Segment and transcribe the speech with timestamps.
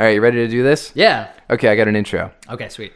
[0.00, 0.92] All right, you ready to do this?
[0.94, 1.30] Yeah.
[1.50, 2.32] Okay, I got an intro.
[2.48, 2.94] Okay, sweet.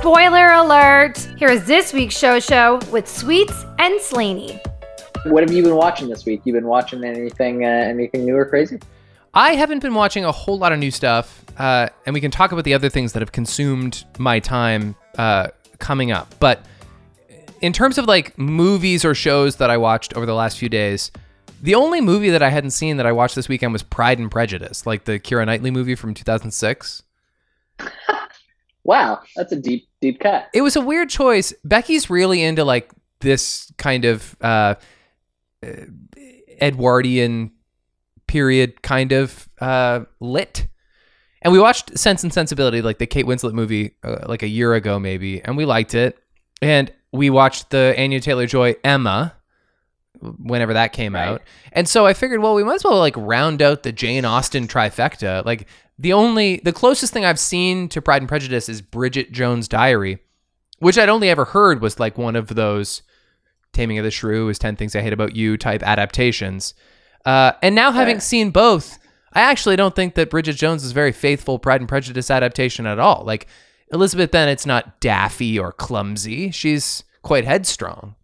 [0.00, 1.16] Spoiler alert!
[1.38, 4.60] Here is this week's show show with Sweets and Slaney.
[5.26, 6.40] What have you been watching this week?
[6.42, 8.80] You been watching anything, uh, anything new or crazy?
[9.32, 12.50] I haven't been watching a whole lot of new stuff, uh, and we can talk
[12.50, 16.34] about the other things that have consumed my time uh, coming up.
[16.40, 16.66] But
[17.60, 21.12] in terms of like movies or shows that I watched over the last few days,
[21.64, 24.30] the only movie that I hadn't seen that I watched this weekend was Pride and
[24.30, 27.02] Prejudice, like the Keira Knightley movie from 2006.
[28.84, 30.48] Wow, that's a deep, deep cut.
[30.52, 31.54] It was a weird choice.
[31.64, 32.90] Becky's really into like
[33.20, 34.74] this kind of uh,
[35.62, 35.68] uh,
[36.60, 37.52] Edwardian
[38.26, 40.66] period kind of uh, lit.
[41.40, 44.74] And we watched Sense and Sensibility, like the Kate Winslet movie, uh, like a year
[44.74, 46.18] ago maybe, and we liked it.
[46.60, 49.34] And we watched the Anya Taylor Joy Emma,
[50.38, 51.28] whenever that came Right.
[51.28, 51.42] out.
[51.72, 54.66] And so I figured, well, we might as well like round out the Jane Austen
[54.68, 55.44] trifecta.
[55.44, 55.66] Like
[55.98, 60.18] the only, the closest thing I've seen to Pride and Prejudice is Bridget Jones' Diary,
[60.78, 63.02] which I'd only ever heard was like one of those
[63.72, 66.74] Taming of the Shrew is 10 Things I Hate About You type adaptations.
[67.24, 68.20] Uh, and now having Yeah.
[68.20, 68.98] seen both,
[69.32, 72.86] I actually don't think that Bridget Jones is a very faithful Pride and Prejudice adaptation
[72.86, 73.24] at all.
[73.26, 73.48] Like
[73.92, 76.50] Elizabeth Bennet's not daffy or clumsy.
[76.52, 78.14] She's quite headstrong.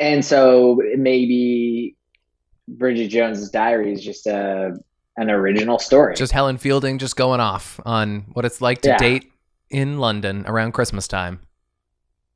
[0.00, 1.96] And so maybe
[2.68, 4.76] Bridget Jones's Diary is just a
[5.16, 6.14] an original story.
[6.14, 8.98] Just Helen Fielding just going off on what it's like to Yeah.
[8.98, 9.32] date
[9.68, 11.40] in London around Christmas time.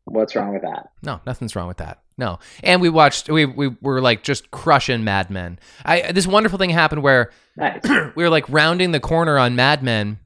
[0.04, 0.88] What's wrong with that?
[1.02, 2.00] No, nothing's wrong with that.
[2.18, 2.40] No.
[2.64, 5.60] And we watched we we were like just crushing Mad Men.
[5.84, 7.82] I this wonderful thing happened where Nice.
[8.16, 10.18] we were like rounding the corner on Mad Men.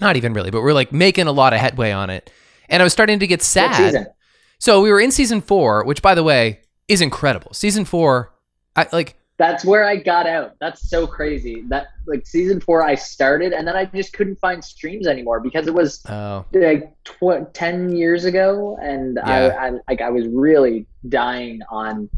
[0.00, 2.30] Not even really, but we are like making a lot of headway on it.
[2.68, 4.14] And I was starting to get sad.
[4.62, 7.52] So we were in season 4, which by the way is incredible.
[7.52, 8.32] Season 4
[8.76, 10.54] I like That's where I got out.
[10.60, 11.64] That's so crazy.
[11.66, 15.66] That like season four, I started and then I just couldn't find streams anymore because
[15.66, 19.32] it was oh like tw- 10 years ago and Yeah.
[19.32, 22.08] I, I like i was really dying on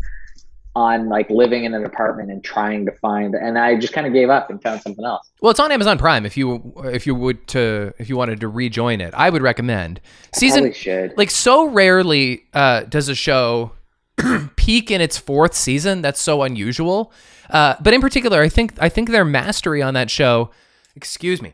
[0.76, 4.12] on like living in an apartment and trying to find and i just kind of
[4.12, 7.14] gave up and found something else Well, it's on Amazon Prime if you if you
[7.14, 9.12] would to if you wanted to rejoin it.
[9.14, 10.00] I would recommend.
[10.34, 10.72] Season
[11.18, 13.72] like so rarely uh, does a show
[14.56, 16.00] peak in its fourth season.
[16.00, 17.12] That's so unusual.
[17.50, 20.50] Uh, but in particular, I think I think their mastery on that show.
[20.96, 21.52] Excuse me.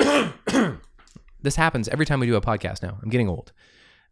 [1.42, 2.82] this happens every time we do a podcast.
[2.82, 3.52] Now I'm getting old.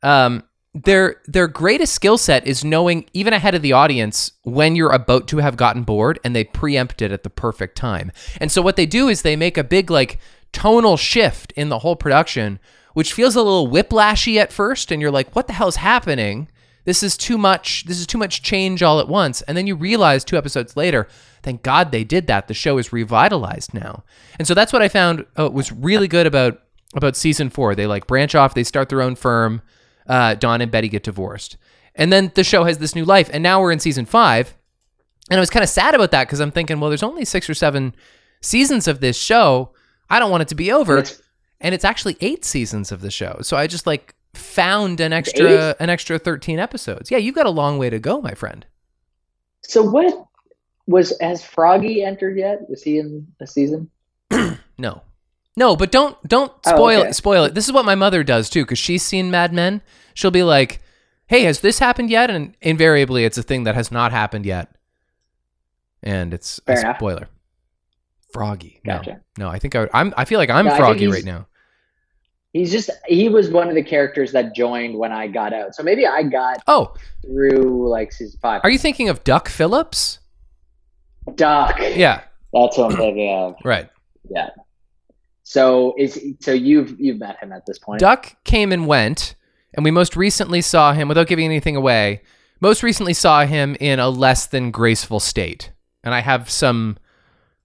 [0.02, 0.44] Um,
[0.84, 5.26] their their greatest skill set is knowing even ahead of the audience when you're about
[5.28, 8.12] to have gotten bored, and they preempt it at the perfect time.
[8.40, 10.18] And so what they do is they make a big like
[10.52, 12.58] tonal shift in the whole production,
[12.94, 16.48] which feels a little whiplashy at first, and you're like, "What the hell is happening?"
[16.84, 17.84] This is too much.
[17.84, 19.42] This is too much change all at once.
[19.42, 21.06] And then you realize two episodes later,
[21.42, 22.48] thank God they did that.
[22.48, 24.04] The show is revitalized now.
[24.38, 26.62] And so that's what I found uh, was really good about
[26.94, 27.74] about season four.
[27.74, 28.54] They like branch off.
[28.54, 29.60] They start their own firm.
[30.08, 31.56] Uh, Don and Betty get divorced,
[31.94, 33.28] and then the show has this new life.
[33.32, 34.54] And now we're in season five,
[35.30, 37.48] and I was kind of sad about that because I'm thinking, well, there's only six
[37.50, 37.94] or seven
[38.40, 39.72] seasons of this show.
[40.10, 41.20] I don't want it to be over, It's-
[41.60, 43.38] and it's actually eight seasons of the show.
[43.42, 45.76] So I just like found an extra eight?
[45.80, 47.10] an extra 13 episodes.
[47.10, 48.64] Yeah, you've got a long way to go, my friend.
[49.62, 50.24] so what
[50.86, 53.90] was has froggy entered yet was he in a season
[54.78, 55.02] No.
[55.58, 57.08] No, but don't don't Oh, spoil okay.
[57.10, 57.14] it.
[57.14, 57.54] Spoil it.
[57.54, 59.82] This is what my mother does too, because she's seen Mad Men.
[60.14, 60.80] She'll be like,
[61.26, 64.70] "Hey, has this happened yet?" And invariably, it's a thing that has not happened yet,
[66.02, 66.96] and it's Fair a enough.
[66.98, 67.28] spoiler.
[68.32, 68.80] Froggy.
[68.84, 69.20] No, Gotcha.
[69.36, 69.48] no.
[69.48, 70.14] I think I, I'm.
[70.16, 71.46] I feel like I'm No, Froggy right now.
[72.52, 75.82] he's just he was one of the characters that joined when i got out so
[75.82, 80.18] maybe i got Oh, through like season five are you thinking of Duck Phillips?
[81.34, 82.22] duck Yeah.
[82.54, 83.88] that's what i'm thinking of Right.
[84.30, 84.48] yeah
[85.48, 89.34] so is so you've you've met him at this point Duck came and went,
[89.72, 92.20] and we most recently saw him, without giving anything away,
[92.60, 95.72] most recently saw him in a less than graceful state.
[96.04, 96.98] And I have some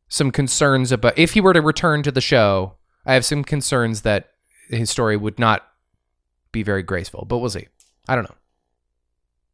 [0.07, 2.75] some concerns about if he were to return to the show,
[3.05, 4.31] I have some concerns that
[4.69, 5.67] his story would not
[6.53, 7.67] be very graceful, but we'll see.
[8.07, 8.35] I don't know.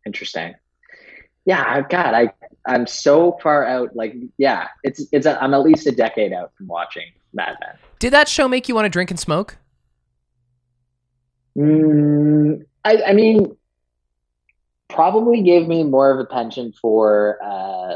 [0.05, 0.53] interesting
[1.45, 2.31] yeah god i
[2.67, 6.51] i'm so far out like yeah it's it's a, i'm at least a decade out
[6.55, 9.57] from watching mad men Did that show make you want to drink and smoke?
[11.57, 13.55] Mm, I, I mean,
[14.89, 17.95] probably gave me more of a penchant for uh,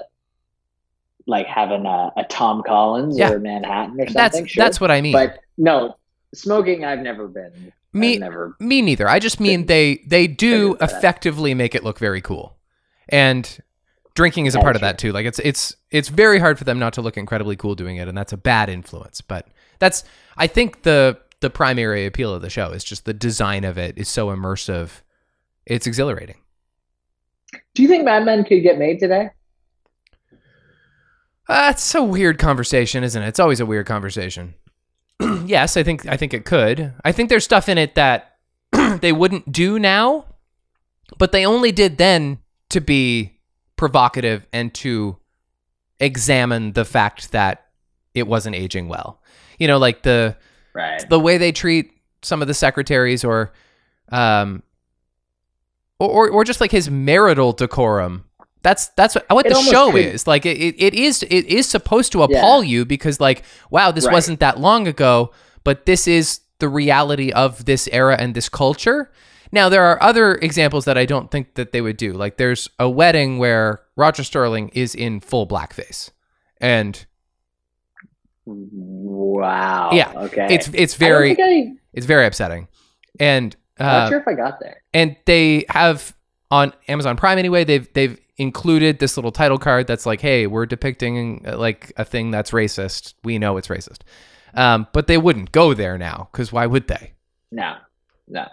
[1.26, 3.32] like having a, a Tom Collins Yeah.
[3.32, 4.14] or Manhattan or something.
[4.14, 4.64] That's sure.
[4.64, 5.14] that's what I mean.
[5.14, 5.96] But no,
[6.34, 6.84] smoking.
[6.84, 7.72] I've never been.
[7.94, 8.56] Me- I've never.
[8.60, 9.08] Me neither.
[9.08, 12.58] I just mean they they do Figured that effectively make it look very cool.
[13.08, 13.60] And
[14.16, 15.12] drinking is a part of that too.
[15.12, 18.08] Like it's it's it's very hard for them not to look incredibly cool doing it,
[18.08, 19.22] and that's a bad influence.
[19.22, 19.48] But
[19.84, 20.04] that's
[20.38, 23.98] I think the the primary appeal of the show is just the design of it
[23.98, 25.02] is so immersive.
[25.66, 26.38] It's exhilarating.
[27.76, 29.30] Do you think Mad Men could get made today?
[31.50, 33.28] Uh, that's a weird conversation, isn't it?
[33.28, 34.54] It's always a weird conversation.
[35.46, 36.94] yes, I think I think it could.
[37.04, 38.38] I think there's stuff in it that
[39.02, 40.26] they wouldn't do now,
[41.18, 42.40] but they only did then
[42.70, 43.40] to be
[43.76, 45.18] provocative and to
[46.00, 47.68] examine the fact that
[48.14, 49.22] it wasn't aging well.
[49.60, 50.36] You know, like the
[50.74, 51.08] Right.
[51.10, 51.92] the way they treat
[52.24, 53.54] some of the secretaries or
[54.10, 54.64] um
[56.00, 58.26] or or, just like his marital decorum.
[58.62, 60.28] That's that's what, what the show could- is.
[60.28, 64.06] Like it, it, it is it is supposed to appall you because like wow this
[64.06, 64.14] Right.
[64.14, 65.32] wasn't that long ago
[65.64, 69.12] but this is the reality of this era and this culture.
[69.52, 72.14] Now there are other examples that i don't think that they would do.
[72.14, 76.10] Like there's a wedding where roger sterling is in full blackface.
[76.60, 77.06] And
[78.46, 79.92] Wow.
[79.94, 80.48] Yeah, Okay.
[80.54, 82.68] it's it's I very think it's very upsetting
[83.20, 84.84] and I, am not uh, sure if I got there.
[84.94, 86.16] and they have
[86.52, 87.64] on Amazon Prime anyway.
[87.64, 92.06] They've they've included this little title card that's like, "Hey, we're depicting uh, like a
[92.06, 93.14] thing that's racist.
[93.24, 94.00] We know it's racist."
[94.54, 97.14] Um, but they wouldn't go there now because why would they?
[97.52, 97.76] No.
[98.28, 98.46] No.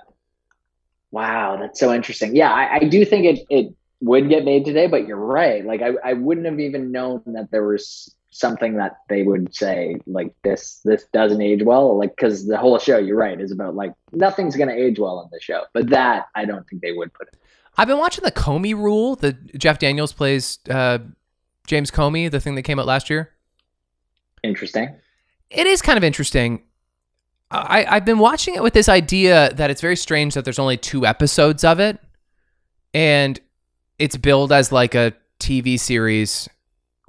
[1.11, 2.35] Wow, that's so interesting.
[2.37, 5.65] Yeah, I, I do think it it would get made today, but you're right.
[5.65, 9.97] Like I, I wouldn't have even known that there was something that they would say
[10.07, 13.75] like this this doesn't age well like because the whole show you're right is about
[13.75, 16.93] like nothing's going to age well in the show but that i don't think they
[16.93, 17.37] would put it
[17.77, 19.15] I've been watching the Comey Rule.
[19.15, 20.99] The Jeff Daniels plays uh,
[21.69, 23.31] James Comey, the thing that came out last year.
[24.43, 24.97] interesting
[25.51, 26.63] it is kind of interesting.
[27.51, 30.77] I, I've been watching it with this idea that it's very strange that there's only
[30.77, 31.99] two episodes of it,
[32.95, 33.39] and
[33.99, 36.49] it's billed as like a TV series,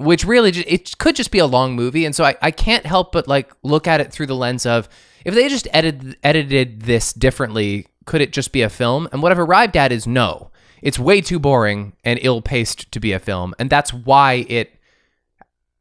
[0.04, 2.06] which really ju- it could just be a long movie.
[2.06, 4.90] And so I, I can't help but like look at it through the lens of
[5.26, 9.08] if they just edited edited this differently, could it just be a film?
[9.12, 10.52] And what I've arrived at is no,
[10.82, 14.78] it's way too boring and ill paced to be a film, and that's why it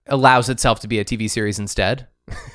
[0.07, 2.07] allows itself to be a TV series instead.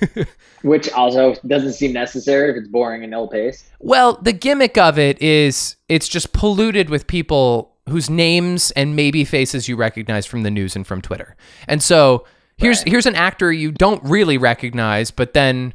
[0.62, 4.98] which also doesn't seem necessary if it's boring and ill paced Well, the gimmick of
[4.98, 10.44] it is it's just polluted with people whose names and maybe faces you recognize from
[10.44, 11.36] the news and from Twitter.
[11.68, 12.26] And so
[12.58, 12.90] here's Right.
[12.90, 15.74] here's an actor you don't really recognize, but then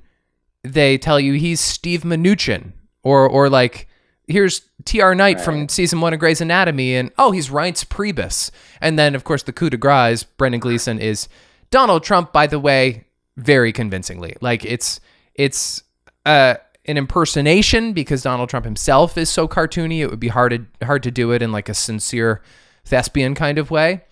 [0.64, 2.72] they tell you he's Steve Mnuchin
[3.02, 3.86] or or like
[4.26, 5.14] here's T.R.
[5.14, 8.50] Knight from season one of Grey's Anatomy, and oh, he's Reince Priebus.
[8.80, 11.28] And then, of course, the coup de grace, Brendan Gleeson, is
[11.70, 13.04] Donald Trump, by the way,
[13.36, 14.36] very convincingly.
[14.40, 15.00] Like it's
[15.34, 15.82] it's
[16.26, 16.54] uh,
[16.86, 20.00] an impersonation because Donald Trump himself is so cartoony.
[20.00, 22.42] It would be hard to hard to do it in like a sincere
[22.84, 24.02] thespian kind of way.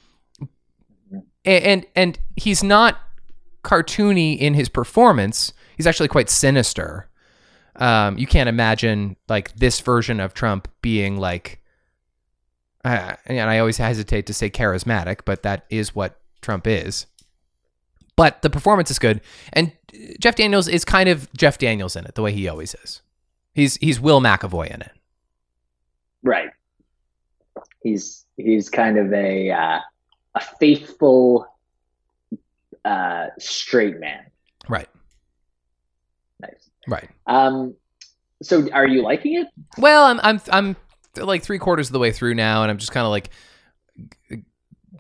[1.45, 2.99] And and, and he's not
[3.65, 5.53] cartoony in his performance.
[5.77, 7.09] He's actually quite sinister.
[7.77, 11.63] Um, you can't imagine like this version of Trump being like,
[12.85, 17.07] uh, and I always hesitate to say charismatic, but that is what Trump is.
[18.19, 19.21] But the performance is good,
[19.53, 19.73] and
[20.21, 23.01] Jeff Daniels is kind of Jeff Daniels in it, the way he always is.
[23.55, 24.93] He's he's Will McAvoy in it.
[26.23, 26.51] right
[27.83, 29.79] he's he's kind of a uh,
[30.35, 31.47] a faithful
[32.85, 34.25] uh straight man
[34.69, 34.89] Right,
[36.41, 37.09] nice right.
[37.27, 37.75] um
[38.43, 39.47] so are you liking it
[39.79, 40.77] Well, I'm I'm I'm
[41.17, 43.31] like three quarters of the way through now, and I'm just kind of like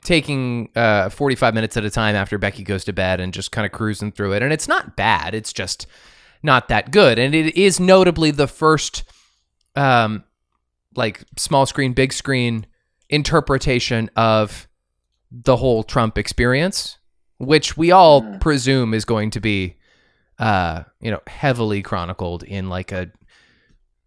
[0.04, 3.64] taking uh 45 minutes at a time after Becky goes to bed, and just kind
[3.66, 4.42] of cruising through it.
[4.42, 5.35] And it's not bad.
[5.35, 5.87] It's just
[6.42, 9.04] not that good, and it is notably the first
[9.76, 10.25] um
[10.97, 12.66] like small screen, big screen
[13.09, 14.68] interpretation of
[15.30, 16.99] the whole Trump experience,
[17.38, 18.40] which we all Mm.
[18.40, 19.76] presume is going to be
[20.38, 23.11] uh you know heavily chronicled in like a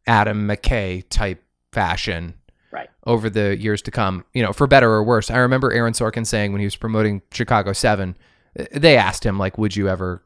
[0.08, 2.34] Adam McKay type fashion
[2.72, 2.90] Right.
[3.06, 5.30] over the years to come, you know, for better or worse.
[5.30, 8.16] I remember Aaron Sorkin saying when he was promoting Chicago 7,
[8.60, 10.24] uh, they asked him like would you ever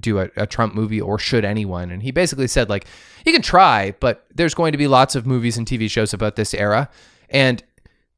[0.00, 1.90] do a, a Trump movie or should anyone?
[1.90, 2.86] And he basically said like
[3.24, 6.36] you can try, but there's going to be lots of movies and TV shows about
[6.36, 6.88] this era
[7.30, 7.62] and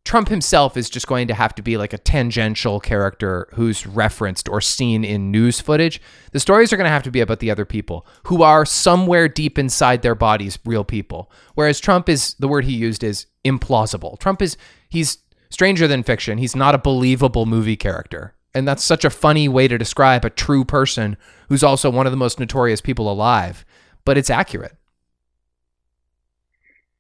[0.04, 4.49] Trump himself is just going to have to be like a tangential character who's referenced
[4.49, 6.00] or seen in news footage.
[6.33, 9.28] The stories are going to have to be about the other people who are somewhere
[9.28, 11.30] deep inside their bodies real people.
[11.54, 14.19] Whereas Trump is the word he used is implausible.
[14.19, 14.57] Trump is
[14.88, 15.19] he's
[15.50, 16.38] stranger than fiction.
[16.38, 18.35] He's not a believable movie character.
[18.54, 21.16] And that's such a funny way to describe a true person
[21.49, 23.64] who's also one of the most notorious people alive,
[24.04, 24.76] but it's accurate.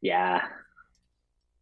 [0.00, 0.42] Yeah.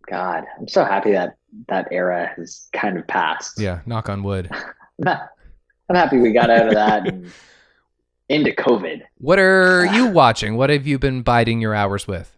[0.09, 1.37] God, I'm so happy that
[1.69, 3.61] that era has kind of passed.
[3.61, 4.51] Yeah, knock on wood.
[5.07, 7.31] I'm happy we got out of that and
[8.29, 9.03] into COVID.
[9.19, 10.57] What are you watching?
[10.57, 12.37] What have you been biding your hours with?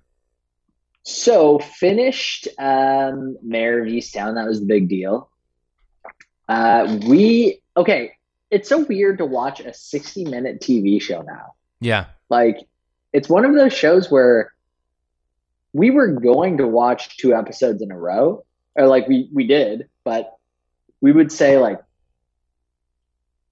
[1.03, 4.35] So finished um Mare of Easttown.
[4.35, 5.31] That was the big deal.
[6.49, 8.13] Uh we okay,
[8.51, 11.55] it's so weird to watch a 60 minute TV show now.
[11.81, 12.07] Yeah.
[12.29, 12.59] Like
[13.13, 14.53] it's one of those shows where
[15.73, 18.45] we were going to watch two episodes in a row.
[18.77, 20.37] Or like we we did, but
[21.01, 21.81] we would say like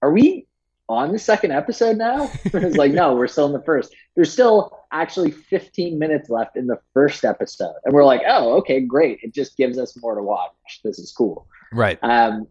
[0.01, 0.47] are we
[0.89, 2.31] on the second episode now?
[2.45, 3.95] it's like, no, we're still in the first.
[4.15, 7.75] There's still actually 15 minutes left in the first episode.
[7.85, 9.19] And we're like, oh, okay, great.
[9.23, 10.81] It just gives us more to watch.
[10.85, 11.47] This is cool.
[11.73, 11.99] Right.
[12.03, 12.47] Um,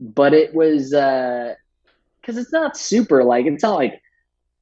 [0.00, 4.00] but it was because it's not super like it's not like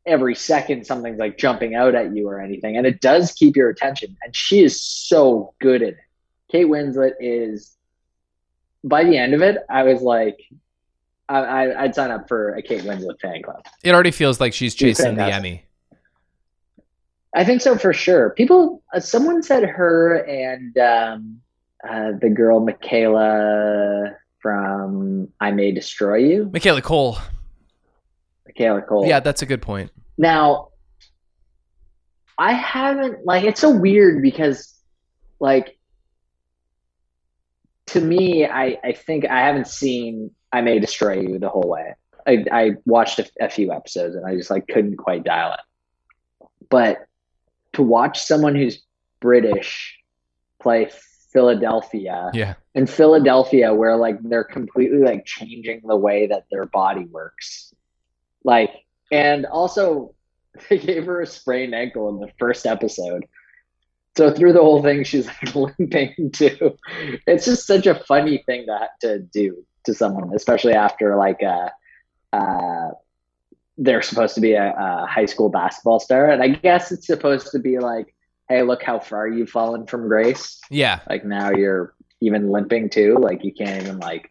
[0.06, 3.70] every second something's like jumping out at you or anything, and it does keep your
[3.70, 4.16] attention.
[4.22, 5.96] And she is so good at it.
[6.50, 7.70] Kate Winslet is.
[8.86, 10.38] By the end of it, I was like,
[11.28, 13.64] I, I'd sign up for a Kate Winslet fan club.
[13.82, 15.24] It already feels like she's She's chasing the.
[15.24, 15.64] Emmy.
[17.34, 18.30] I think so for sure.
[18.30, 21.40] People, uh, someone said her and um,
[21.88, 27.18] uh, the girl Michaela from I May Destroy You, Michaela Coel.
[29.06, 29.90] Yeah, that's a good point.
[30.16, 30.68] Now,
[32.38, 34.74] I haven't like it's so weird because
[35.40, 35.78] like
[37.86, 41.94] to me, I I think I haven't seen I May Destroy You the whole way.
[42.26, 46.46] I I watched a, a few episodes and I just like couldn't quite dial it.
[46.70, 47.06] But
[47.74, 48.82] to watch someone who's
[49.20, 49.98] British
[50.60, 50.90] play
[51.32, 52.54] Philadelphia Yeah.
[52.74, 57.74] in Philadelphia where like they're completely like changing the way that their body works.
[58.44, 58.70] Like
[59.10, 60.14] and also
[60.68, 63.24] they gave her a sprained ankle in the first episode.
[64.16, 66.76] So through the whole thing she's like limping too.
[67.26, 71.68] It's just such a funny thing to to do to someone, especially after like uh
[72.32, 72.90] uh
[73.76, 76.30] they're supposed to be a, a high school basketball star.
[76.30, 78.14] And I guess it's supposed to be like,
[78.48, 81.00] hey, look how far you've fallen from grace Yeah.
[81.10, 84.30] like now you're even limping too like you can't even like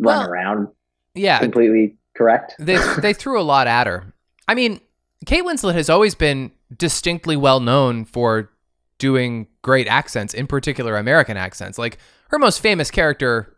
[0.00, 0.68] run Well, around
[1.14, 1.38] Yeah.
[1.38, 4.12] completely correct they they threw a lot at her.
[4.46, 4.80] I mean,
[5.26, 8.50] Kate Winslet has always been distinctly well known for
[8.98, 11.78] doing great accents, in particular American accents.
[11.78, 11.98] Like
[12.30, 13.56] her most famous character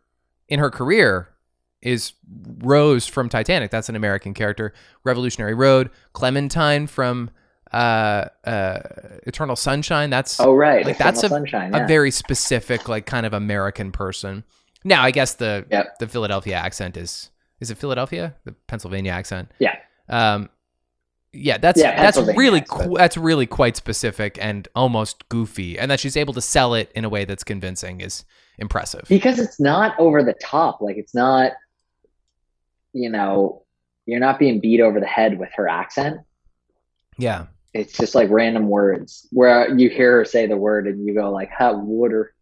[0.48, 1.28] in her career
[1.82, 2.12] is
[2.58, 3.70] Rose from Titanic.
[3.70, 4.74] That's an American character.
[5.04, 7.30] Revolutionary Road, Clementine from
[7.72, 8.80] uh, uh,
[9.26, 10.10] Eternal Sunshine.
[10.10, 13.92] That's oh right Like, Eternal that's a- sunshine a very specific, like kind of American
[13.92, 14.44] person.
[14.84, 15.98] Now, I guess the Yep.
[16.00, 18.34] the Philadelphia accent is is it Philadelphia?
[18.44, 19.50] The Pennsylvania accent.
[19.58, 19.76] Yeah.
[20.08, 20.48] Um,
[21.32, 26.00] yeah, that's Yeah, that's really qu- that's really quite specific and almost goofy, and that
[26.00, 28.24] she's able to sell it in a way that's convincing is
[28.58, 29.04] impressive.
[29.08, 31.52] because it's not over the top like it's not
[32.92, 33.62] you know
[34.06, 36.18] you're not being beat over the head with her accent
[37.16, 41.14] Yeah, it's just like random words where you hear her say the word and you
[41.14, 42.34] go like hot water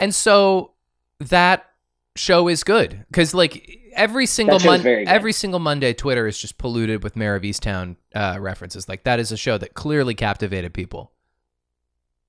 [0.00, 0.72] and so
[1.18, 1.66] that
[2.16, 5.10] show is good because like every single show's mon- very good.
[5.10, 8.88] every single Monday, Twitter is just polluted with Mare of Easttown uh, references.
[8.88, 11.12] Like that is a show that clearly captivated people.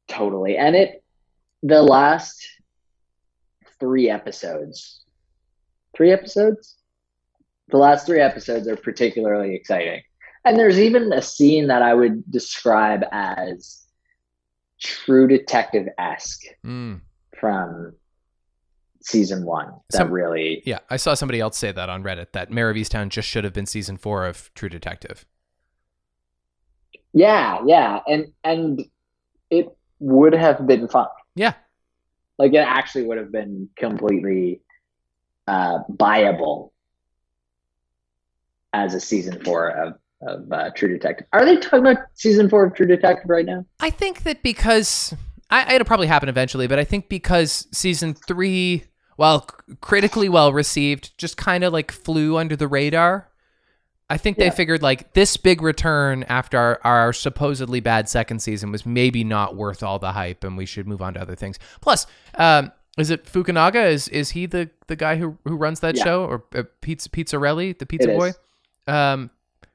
[0.07, 1.03] totally and it
[1.63, 2.45] the last
[3.79, 5.01] three episodes
[5.97, 6.75] three episodes
[7.69, 9.99] the last three episodes are particularly exciting
[10.45, 13.83] and there's even a scene that i would describe as
[14.79, 17.01] true detective-esque Mm.
[17.39, 17.93] from
[19.07, 22.51] season one that Some- really Yeah, I saw somebody else say that on Reddit that
[22.51, 25.25] Mare of Easttown just should have been season four of True Detective.
[27.13, 28.83] yeah yeah and and
[29.49, 29.67] it
[29.99, 31.53] would have been fun Yeah.
[32.37, 34.61] like it actually would have been completely
[35.47, 36.73] uh viable
[38.73, 41.27] as a season four of of uh, True Detective.
[41.33, 43.63] Are they talking about season four of True Detective right now?
[43.79, 45.13] I think that because
[45.51, 48.85] I, it'll probably happen eventually, but I think because season three,
[49.15, 53.29] while c- critically well received, just kind of like flew under the radar.
[54.09, 54.51] I think they Yeah.
[54.51, 59.55] figured like this big return after our, our supposedly bad second season was maybe not
[59.55, 61.57] worth all the hype, and we should move on to other things.
[61.81, 62.05] Plus,
[62.35, 63.87] um, is it Fukunaga?
[63.89, 66.03] Is is he the the guy who who runs that Yeah.
[66.03, 68.31] show or uh, Pizza Pizzarelli, the pizza It boy?
[68.87, 69.31] Um,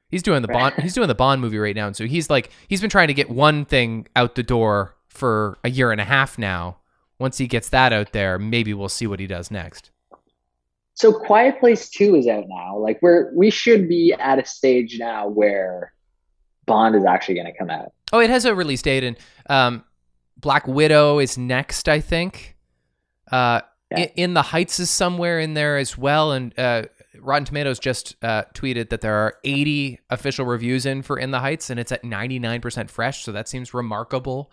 [0.09, 0.75] he's doing the Bond.
[0.79, 3.13] he's doing the Bond movie right now, and so he's like he's been trying to
[3.13, 6.77] get one thing out the door for a year and a half now.
[7.21, 9.91] Once he gets that out there, maybe we'll see what he does next.
[10.95, 12.77] So Quiet Place Two is out now.
[12.77, 15.93] Like we're we should be at a stage now where
[16.65, 17.93] Bond is actually going to come out.
[18.11, 19.17] Oh, it has a release date, and
[19.49, 19.83] um,
[20.37, 22.57] Black Widow is next, I think.
[23.31, 23.61] Uh,
[23.91, 23.99] Yeah.
[23.99, 26.83] in, in the Heights is somewhere in there as well, and uh,
[27.19, 31.39] Rotten Tomatoes just uh, tweeted that there are 80 official reviews in for In the
[31.39, 34.51] Heights, and it's at 99% fresh, so that seems remarkable.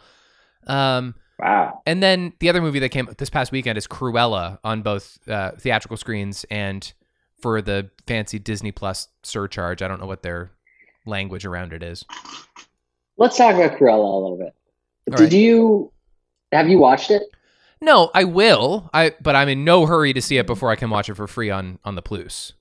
[0.67, 1.83] Um, Wow.
[1.87, 5.53] and then the other movie that came this past weekend is Cruella on both uh,
[5.53, 6.93] theatrical screens and
[7.41, 9.81] for the fancy Disney Plus surcharge.
[9.81, 10.51] I don't know what their
[11.07, 12.05] language around it is.
[13.17, 14.55] Let's talk about Cruella a little bit.
[15.13, 15.33] All Did right.
[15.33, 15.93] you
[16.51, 17.23] have you watched it?
[17.81, 18.91] No, I will.
[18.93, 21.29] I but I'm in no hurry to see it before I can watch it for
[21.29, 22.53] free on on the Plus.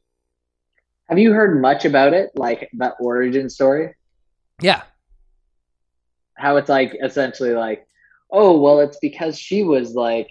[1.09, 2.29] Have you heard much about it?
[2.35, 3.95] Like that origin story?
[4.61, 4.83] Yeah,
[6.35, 7.87] How it's like essentially like,
[8.31, 10.29] oh well, it's because she was like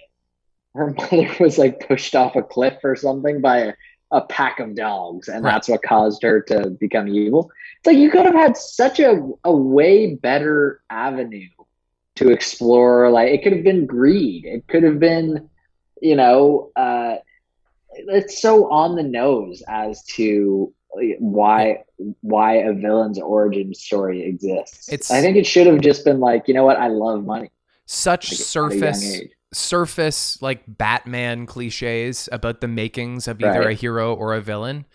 [0.75, 3.73] her mother was like pushed off a cliff or something by a,
[4.11, 5.53] a pack of dogs, and Right.
[5.53, 7.49] that's what caused her to become evil.
[7.79, 11.49] It's like you could have had such a a way better avenue
[12.17, 13.09] to explore.
[13.09, 14.45] Like it could have been greed.
[14.45, 15.49] It could have been,
[16.01, 17.15] you know, uh,
[17.91, 20.73] it's so on the nose as to
[21.19, 21.83] why
[22.21, 24.91] why a villain's origin story exists.
[24.91, 27.49] It's- I think it should have just been like, you know what, I love money.
[27.87, 29.21] Such Like, at a young surface
[29.53, 33.69] surface like Batman cliches about the makings of either Right.
[33.69, 34.85] a hero or a villain.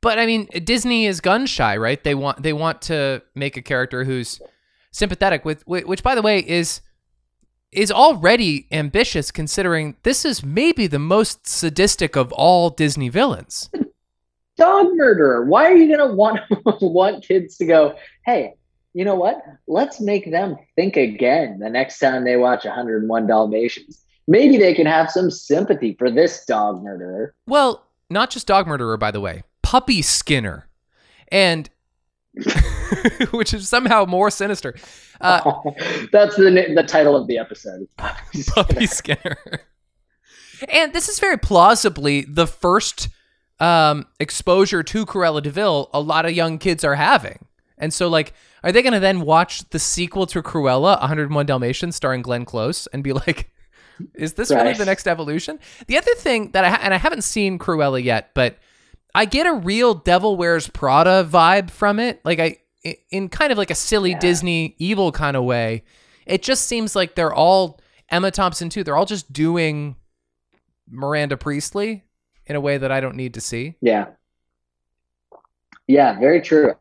[0.00, 2.02] But I mean, Disney is gun shy, right?
[2.02, 4.40] They want they want to make a character who's
[4.90, 6.80] sympathetic with which by the way is
[7.70, 13.70] is already ambitious considering this is maybe the most sadistic of all Disney villains.
[14.56, 15.44] Dog murderer.
[15.44, 16.40] Why are you gonna want
[16.80, 17.94] want kids to go,
[18.26, 18.54] hey,
[18.94, 19.42] you know what?
[19.66, 24.04] Let's make them think again the next time they watch 101 Dalmatians.
[24.28, 27.34] Maybe they can have some sympathy for this dog murderer.
[27.46, 30.68] Well, not just dog murderer by the way, puppy skinner.
[31.30, 31.70] And
[33.30, 34.74] which is somehow more sinister.
[35.20, 35.52] Uh,
[36.12, 37.86] That's the the title of the episode.
[37.98, 39.36] Puppy Skinner.
[40.68, 43.08] And this is very plausibly the first
[43.60, 47.44] um, exposure to Cruella de Vil a lot of young kids are having.
[47.78, 48.32] And so, like,
[48.62, 52.86] are they going to then watch the sequel to Cruella, 101 Dalmatians, starring Glenn Close,
[52.88, 53.50] and be like,
[54.14, 55.58] is this really the next evolution?
[55.86, 58.58] The other thing that I, ha- and I haven't seen Cruella yet, but
[59.14, 62.20] I get a real Devil Wears Prada vibe from it.
[62.24, 64.18] Like, I, i- in kind of like a silly Yeah.
[64.18, 65.82] Disney evil kind of way.
[66.26, 68.84] It just seems like they're all Emma Thompson too.
[68.84, 69.96] They're all just doing
[70.88, 72.04] Miranda Priestly
[72.46, 73.74] in a way that I don't need to see.
[73.80, 74.06] Yeah.
[75.86, 76.74] Yeah, very true.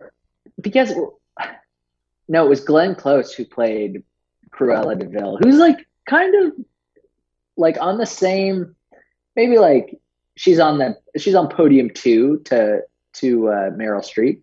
[0.61, 0.93] Because
[2.27, 4.03] no, it was Glenn Close who played
[4.51, 6.53] Cruella de Vil, who's like kind of
[7.57, 8.75] like on the same
[9.35, 9.99] maybe like
[10.35, 12.81] she's on the she's on podium two to
[13.13, 14.39] to uh, Meryl Streep.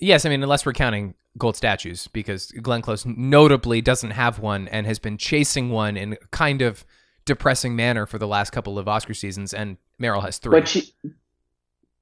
[0.00, 4.68] Yes, I mean unless we're counting gold statues because Glenn Close notably doesn't have one
[4.68, 6.84] and has been chasing one in kind of
[7.24, 10.50] depressing manner for the last couple of Oscar seasons and Meryl has 3.
[10.50, 10.92] But she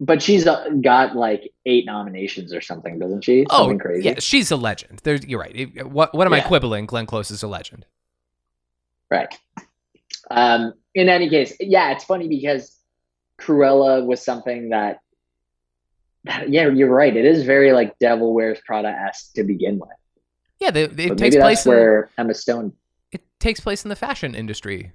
[0.01, 3.47] but she's got like eight nominations or something, doesn't she?
[3.51, 4.09] oh, crazy.
[4.09, 5.01] yeah, she's a legend.
[5.03, 5.87] There's you're right.
[5.87, 6.87] What what am I quibbling?
[6.87, 7.87] Glenn Close is a legend.
[9.11, 9.37] Right.
[10.31, 12.77] Um, in any case, yeah, it's funny because
[13.41, 15.01] Cruella was something that,
[16.25, 17.17] that yeah, you're right.
[17.17, 19.89] It is very like Devil Wears Prada esque to begin with.
[20.61, 22.73] Yeah, they, it But takes place that's in, where Emma Stone.
[23.13, 24.93] it takes place in the fashion industry,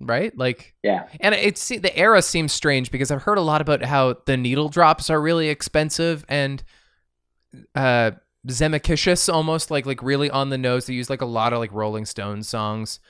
[0.00, 0.36] right?
[0.36, 4.16] Like Yeah, And it's the era seems strange because I've heard a lot about how
[4.26, 6.62] the needle drops are really expensive and
[7.74, 8.12] uh
[8.46, 10.86] Zemeckis almost like like really on the nose.
[10.86, 13.00] They use like a lot of like Rolling Stones songs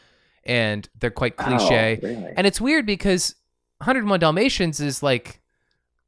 [0.44, 1.98] and they're quite cliche.
[2.02, 2.32] Oh, really?
[2.36, 3.34] And it's weird because
[3.78, 5.40] 101 Dalmatians is like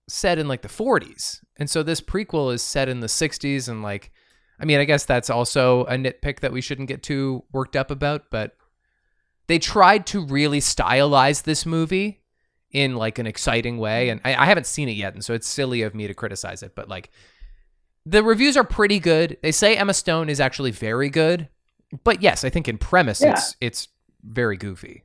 [0.08, 1.40] set in like the 40s.
[1.56, 4.12] And so this prequel is set in the 60s and like
[4.60, 7.90] I mean, I guess that's also a nitpick that we shouldn't get too worked up
[7.90, 8.56] about, but
[9.48, 12.20] they tried to really stylize this movie
[12.70, 15.48] in like an exciting way and I, I haven't seen it yet and so it's
[15.48, 17.11] silly of me to criticize it but like
[18.06, 21.48] the reviews are pretty good they say emma stone is actually very good
[22.04, 23.32] but yes i think in premise Yeah.
[23.32, 23.88] it's it's
[24.22, 25.04] very goofy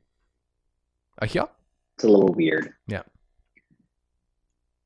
[1.22, 1.46] uh, yeah
[1.96, 2.72] it's a little weird.
[2.88, 3.02] Yeah.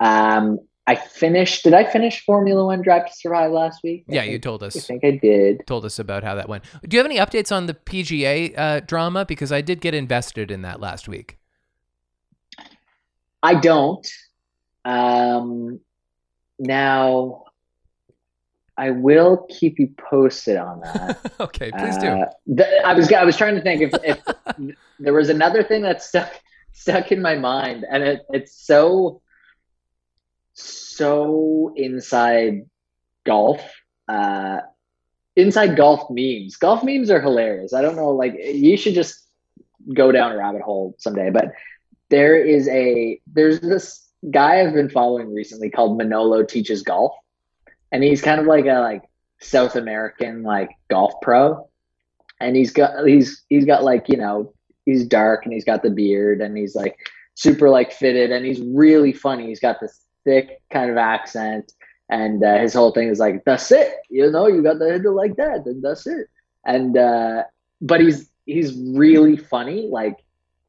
[0.00, 1.64] Um, I finished.
[1.64, 4.04] Did I finish Formula One Drive to Survive last week?
[4.08, 4.74] I yeah think- you told us.
[4.76, 5.66] I think I did.
[5.66, 8.80] told us about how that went do you have any updates on the pga uh,
[8.80, 11.38] drama because i did get invested in that last week
[13.40, 14.06] I don't.
[14.84, 15.78] Um,
[16.58, 17.44] now,
[18.76, 21.32] I will keep you posted on that.
[21.40, 22.24] okay please do Uh,
[22.56, 24.18] th- I was I was trying to think if, if
[24.98, 26.32] there was another thing that stuck
[26.72, 29.20] stuck in my mind, and it, it's so
[30.58, 32.66] so inside
[33.24, 33.60] golf.
[34.08, 34.60] Uh,
[35.36, 36.56] inside golf memes.
[36.56, 37.72] Golf memes are hilarious.
[37.72, 39.26] I don't know, like you should just
[39.94, 41.30] go down a rabbit hole someday.
[41.30, 41.52] But
[42.10, 47.12] there is a there's this guy I've been following recently called Manolo Teaches Golf,
[47.92, 49.02] and he's kind of like a like
[49.40, 51.68] South American like golf pro,
[52.40, 54.52] and he's got he's he's got like you know
[54.84, 56.96] he's dark and he's got the beard and he's like
[57.34, 59.46] super like fitted and he's really funny.
[59.46, 61.72] He's got this thick kind of accent.
[62.10, 63.92] And uh, his whole thing is like that's it.
[64.10, 66.26] You know you got the handle like that and that's it.
[66.64, 67.44] And uh,
[67.80, 70.16] but he's he's really funny like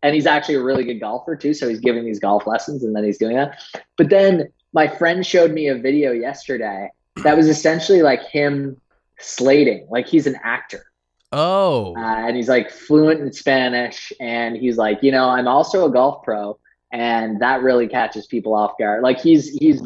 [0.02, 2.96] and he's actually a really good golfer too so he's giving these golf lessons and
[2.96, 3.62] then he's doing that.
[3.98, 6.90] But then my friend showed me a video yesterday
[7.24, 8.80] that was essentially like him
[9.20, 10.84] slating like he's an actor.
[11.32, 11.96] Oh.
[11.96, 14.12] uh, and he's like fluent in Spanish.
[14.20, 16.58] And he's like, you know, I'm also a golf pro,
[16.92, 19.04] and that really catches people off guard.
[19.04, 19.82] Like he's he's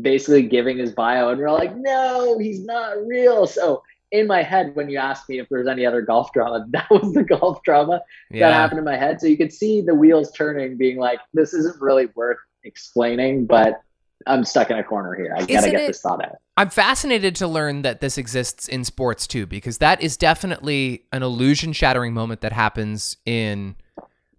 [0.00, 3.46] basically giving his bio, and we're like, no, he's not real.
[3.46, 3.82] So
[4.12, 7.12] in my head, when you asked me if there's any other golf drama, that was
[7.12, 8.00] the golf drama
[8.40, 9.20] that happened in my head.
[9.20, 13.80] So you could see the wheels turning, being like, this isn't really worth explaining, but
[14.26, 15.34] I'm stuck in a corner here.
[15.36, 16.36] I gotta get it- this thought out.
[16.56, 21.22] I'm fascinated to learn that this exists in sports too, because that is definitely an
[21.22, 23.76] illusion shattering moment that happens in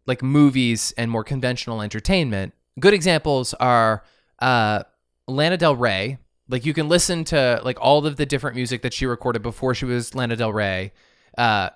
[0.08, 2.54] like movies and more conventional entertainment.
[2.80, 4.04] Good examples are
[4.40, 4.84] uh,
[5.28, 6.18] Lana Del Rey.
[6.50, 9.76] Like you can listen to like all of the different music that she recorded before
[9.76, 10.94] she was Lana Del Rey.
[11.38, 11.70] Uh,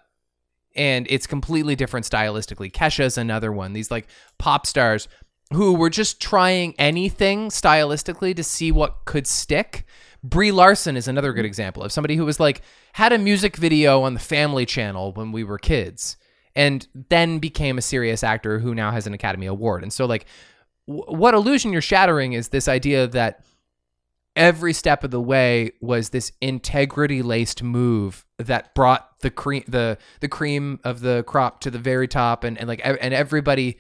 [0.76, 2.72] and it's completely different stylistically.
[2.72, 3.74] Kesha's another one.
[3.74, 5.08] These like pop stars
[5.54, 9.86] who were just trying anything stylistically to see what could stick.
[10.24, 12.62] Brie Larson is another good example of somebody who was like
[12.94, 16.16] had a music video on the Family Channel when we were kids,
[16.56, 19.84] and then became a serious actor who now has an Academy Award.
[19.84, 20.26] And so, like,
[20.88, 23.46] w- what illusion you're shattering is this idea that
[24.36, 29.98] every step of the way was this integrity laced move that brought the cream the
[30.22, 33.78] the cream of the crop to the very top and, and like and everybody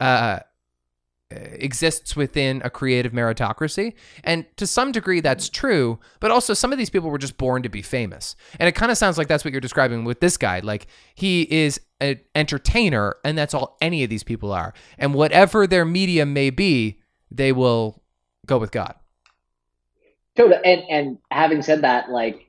[0.00, 0.38] uh
[1.32, 3.94] exists within a creative meritocracy.
[4.24, 7.62] And to some degree that's true but also some of these people were just born
[7.62, 8.36] to be famous.
[8.58, 10.60] And it kind of sounds like that's what you're describing with this guy.
[10.60, 15.66] Like he is an entertainer and that's all any of these people are and whatever
[15.66, 18.02] their medium may be they will
[18.46, 18.94] go with god
[20.36, 20.60] Totally.
[20.64, 22.48] And and having said that, like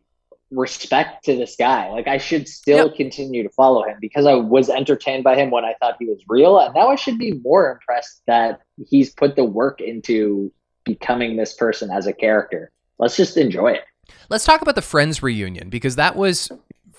[0.52, 1.90] respect to this guy.
[1.90, 2.96] Like I should still Yep.
[2.96, 6.22] continue to follow him because I was entertained by him when I thought he was
[6.30, 6.60] real.
[6.60, 10.52] And now I should be more impressed that he's put the work into
[10.86, 12.72] becoming this person as a character.
[13.00, 13.82] Let's just enjoy it.
[14.30, 16.52] Let's talk about the Friends reunion because that was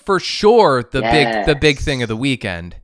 [0.05, 2.75] for sure the big the big thing of the weekend.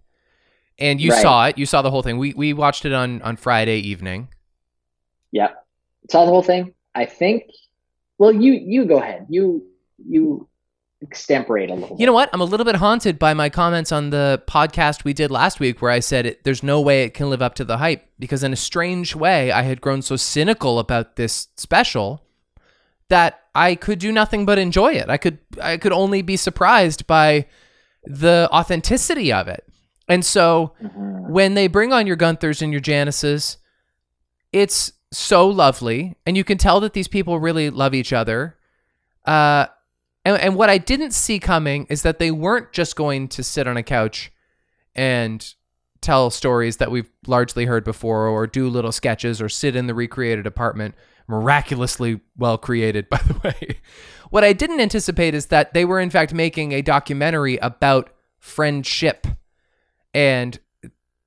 [0.80, 1.22] And you Right.
[1.22, 1.58] saw it.
[1.58, 2.18] You saw the whole thing.
[2.18, 4.30] We we watched it on on Friday evening.
[5.32, 5.66] Yep.
[6.10, 6.74] Saw the whole thing.
[6.96, 7.44] I think
[8.18, 9.28] well you you go ahead.
[9.30, 9.64] You
[10.04, 10.48] you
[11.04, 12.30] extemporate a little You know what?
[12.32, 15.82] I'm a little bit haunted by my comments on the podcast we did last week
[15.82, 18.44] where I said it, there's no way it can live up to the hype because
[18.44, 22.24] in a strange way I had grown so cynical about this special
[23.10, 25.10] that I could do nothing but enjoy it.
[25.10, 27.48] I could I could only be surprised by
[28.06, 29.66] the authenticity of it.
[30.08, 31.30] And so Mhm.
[31.30, 33.58] when they bring on your Gunthers and your Janices,
[34.52, 38.58] it's so lovely, and you can tell that these people really love each other.
[39.26, 39.66] Uh,
[40.24, 43.68] and, and what I didn't see coming is that they weren't just going to sit
[43.68, 44.32] on a couch
[44.96, 45.54] and
[46.00, 49.94] tell stories that we've largely heard before, or do little sketches, or sit in the
[49.94, 50.96] recreated apartment,
[51.28, 53.78] miraculously well created, by the way.
[54.30, 59.28] What I didn't anticipate is that they were, in fact, making a documentary about friendship
[60.14, 60.60] and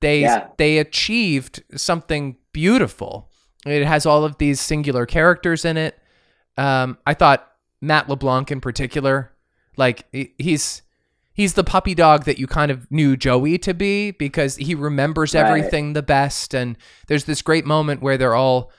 [0.01, 0.47] they Yeah.
[0.57, 3.29] they achieved something beautiful.
[3.65, 5.97] It has all of these singular characters in it.
[6.57, 7.49] Um, I thought
[7.81, 9.31] Matt LeBlanc in particular,
[9.77, 10.05] like
[10.37, 10.81] he's
[11.33, 15.33] he's the puppy dog that you kind of knew Joey to be because he remembers
[15.35, 15.45] Right.
[15.45, 16.53] everything the best.
[16.53, 16.77] And
[17.07, 18.71] there's this great moment where they're all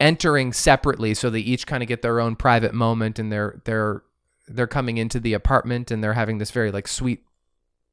[0.00, 4.02] entering separately, so they each kind of get their own private moment, and they're they're
[4.46, 7.22] they're coming into the apartment and they're having this very like sweet,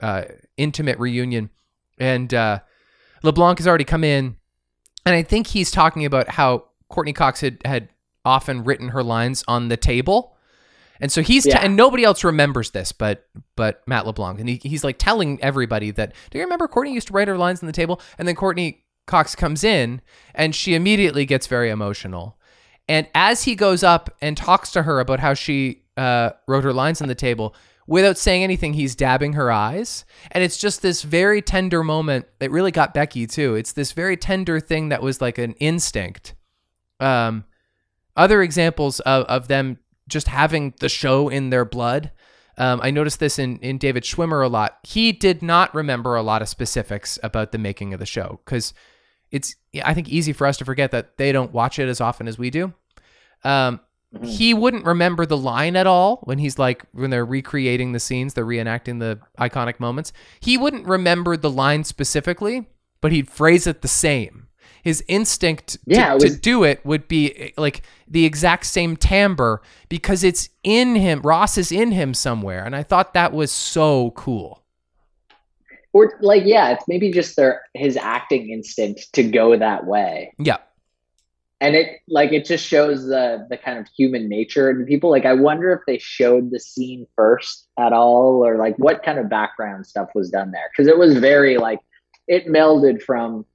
[0.02, 0.24] uh,
[0.58, 1.50] intimate reunion.
[1.98, 2.60] And uh,
[3.24, 4.36] LeBlanc has already come in,
[5.06, 7.90] and I think he's talking about how Courteney Cox had had
[8.24, 10.32] often written her lines on the table.
[11.02, 11.60] And so he's Yeah.
[11.62, 15.92] and nobody else remembers this, but but Matt LeBlanc, and he, he's like telling everybody
[15.92, 16.14] that.
[16.32, 18.00] Do you remember Courteney used to write her lines on the table?
[18.18, 20.02] And then Courteney Cox comes in,
[20.34, 22.38] and she immediately gets very emotional.
[22.88, 26.74] And as he goes up and talks to her about how she uh, wrote her
[26.74, 27.56] lines on the table,
[27.88, 30.06] without saying anything, he's dabbing her eyes.
[30.32, 32.28] And it's just this very tender moment.
[32.40, 33.56] It really got Becky too.
[33.56, 36.36] It's this very tender thing that was like an instinct.
[37.00, 37.46] Um,
[38.16, 42.12] other examples of, of them just having the show in their blood.
[42.58, 44.78] Um, I noticed this in, in David Schwimmer a lot.
[44.84, 48.74] He did not remember a lot of specifics about the making of the show because
[49.32, 52.28] it's, I think, easy for us to forget that they don't watch it as often
[52.28, 52.74] as we do.
[53.44, 53.80] Um,
[54.16, 54.28] Mhm.
[54.28, 58.34] he wouldn't remember the line at all when he's like when they're recreating the scenes
[58.34, 62.66] they're reenacting the iconic moments he wouldn't remember the line specifically
[63.02, 64.48] but he'd phrase it the same
[64.84, 68.96] his instinct to, Yeah, it to was- do it would be like the exact same
[68.96, 73.52] timbre because it's in him ross is in him somewhere and i thought that was
[73.52, 74.64] so cool
[75.96, 80.34] Or like, yeah, it's maybe just their his acting instinct to go that way.
[80.38, 80.58] yeah.
[81.62, 85.10] And it like it just shows the the kind of human nature in people.
[85.10, 89.20] Like i wonder if they showed the scene first at all or like what kind
[89.20, 90.70] of background stuff was done there.
[90.70, 91.80] Because it was very like
[92.28, 93.46] it melded from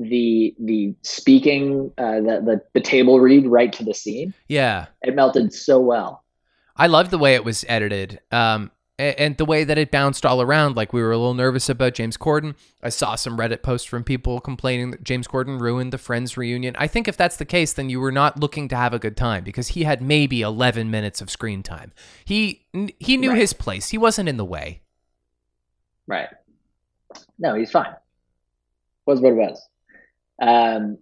[0.00, 4.34] the the speaking uh the, the the table read right to the scene.
[4.48, 4.86] Yeah.
[5.02, 6.24] It melted so well.
[6.74, 8.20] I love the way it was edited.
[8.32, 10.76] Um, and the way that it bounced all around.
[10.76, 12.54] Like we were a little nervous about James Corden.
[12.82, 16.74] I saw some Reddit posts from people complaining that James Corden ruined the Friends reunion.
[16.78, 19.16] I think if that's the case, then you were not looking to have a good
[19.16, 21.92] time because he had maybe 11 minutes of screen time.
[22.24, 22.66] He
[22.98, 23.38] he knew Right.
[23.40, 23.88] his place.
[23.90, 24.82] He wasn't in the way.
[26.06, 26.28] right
[27.38, 27.94] no he's fine
[29.06, 29.68] was what it was
[30.42, 30.98] um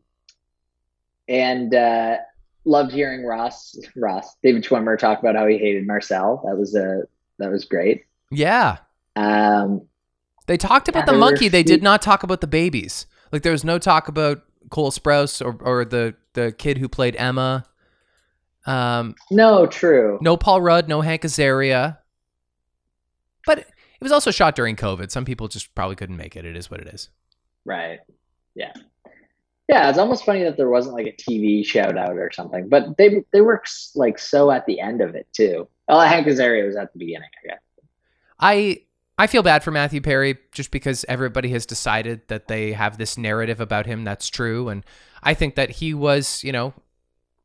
[1.29, 2.17] and uh
[2.65, 7.01] loved hearing ross ross david schwimmer talk about how he hated marcel that was uh
[7.39, 8.79] that was great Yeah.
[9.17, 9.87] um
[10.47, 11.49] They talked about the monkey.
[11.49, 13.07] They did not talk about the babies.
[13.33, 17.17] Like there was no talk about Cole Sprouse or, or the the kid who played
[17.17, 17.65] Emma.
[18.67, 21.99] Um, no true No Paul Rudd, no Hank Azaria.
[23.47, 23.67] But it
[24.03, 25.11] was also shot during COVID.
[25.11, 26.45] Some people just probably couldn't make it.
[26.45, 27.11] It is what it is.
[27.65, 28.01] right
[28.55, 28.73] yeah
[29.69, 32.97] yeah it's almost funny that there wasn't like a tv shout out or something but
[32.97, 33.63] they they were
[33.95, 37.29] like so at the end of it too oh hank azaria was at the beginning
[37.45, 37.61] i guess
[38.39, 38.83] I
[39.19, 43.17] I feel bad for Matthew Perry just because everybody has decided that they have this
[43.17, 44.85] narrative about him that's true, and
[45.23, 46.75] I think that he was, you know,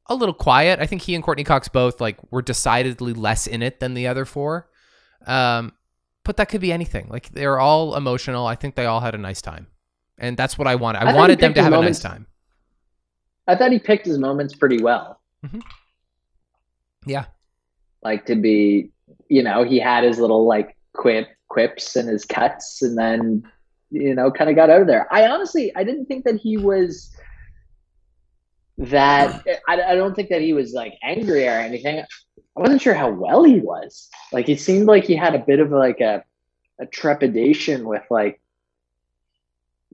[0.08, 0.82] a little quiet.
[0.82, 4.08] I think he and Courteney Cox both like were decidedly less in it than the
[4.08, 4.70] other four.
[5.26, 5.72] Um,
[6.26, 7.08] but that could be anything.
[7.10, 8.46] Like they're all emotional.
[8.46, 9.68] I think they all had a nice time,
[10.18, 11.04] and that's what I wanted.
[11.04, 12.28] I I, wanted them to have a nice time.
[13.48, 15.22] i thought he picked his moments pretty well
[17.06, 17.26] Yeah.
[18.04, 18.90] Like to be
[19.30, 23.44] you know he had his little like quip quips and his cuts and then
[23.90, 26.58] you know kind of got out of there i honestly i didn't think that he
[26.58, 27.14] was
[28.78, 32.94] that I, I don't think that he was like angry or anything i wasn't sure
[32.94, 36.24] how well he was like he seemed like he had a bit of like a,
[36.80, 38.40] a trepidation with like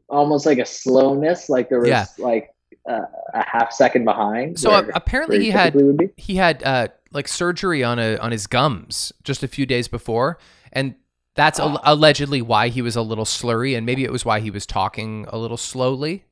[0.10, 2.06] almost like a slowness like there was Yeah.
[2.18, 2.54] like
[2.88, 3.02] a,
[3.34, 6.10] a half second behind So where- uh, apparently where he had would be.
[6.16, 10.38] he had uh like surgery on a on his gums just a few days before
[10.74, 10.96] and
[11.36, 11.80] that's Ah.
[11.84, 15.26] allegedly why he was a little slurry and maybe it was why he was talking
[15.30, 16.24] a little slowly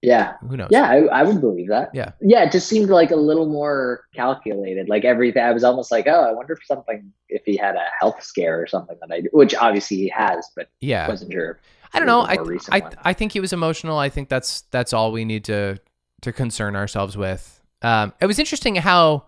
[0.00, 1.90] yeah who knows Yeah, I, I would believe that.
[1.94, 2.10] Yeah.
[2.20, 4.88] Yeah, it just seemed like a little more calculated.
[4.88, 7.86] Like everything, I was almost like, oh, I wonder if something, if he had a
[8.00, 11.60] health scare or something that I, which obviously he has, but yeah wasn't sure.
[11.92, 12.32] i don't know I,
[12.70, 12.92] I one.
[13.04, 15.78] i think he was emotional i think that's that's all we need to
[16.22, 19.26] to concern ourselves with um it was interesting how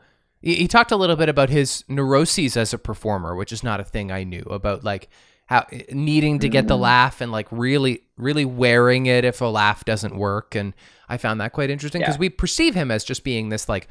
[0.52, 3.84] he, talked a little bit about his neuroses as a performer which is not a
[3.84, 5.08] thing i knew about like
[5.46, 6.80] how needing to get the Mm.
[6.80, 10.74] laugh and like really really wearing it if a laugh doesn't work and
[11.08, 12.20] i found that quite interesting because Yeah.
[12.20, 13.88] we perceive him as just being this like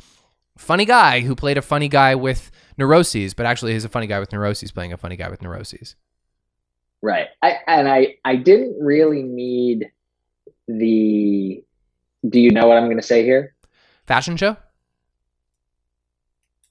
[0.58, 4.20] funny guy who played a funny guy with neuroses but actually he's a funny guy
[4.20, 5.96] with neuroses playing a funny guy with neuroses
[7.02, 7.28] Right.
[7.42, 9.92] I, and I, I didn't really need
[10.70, 11.62] the,
[12.30, 13.56] do you know what I'm going to say here?
[14.08, 14.56] fashion show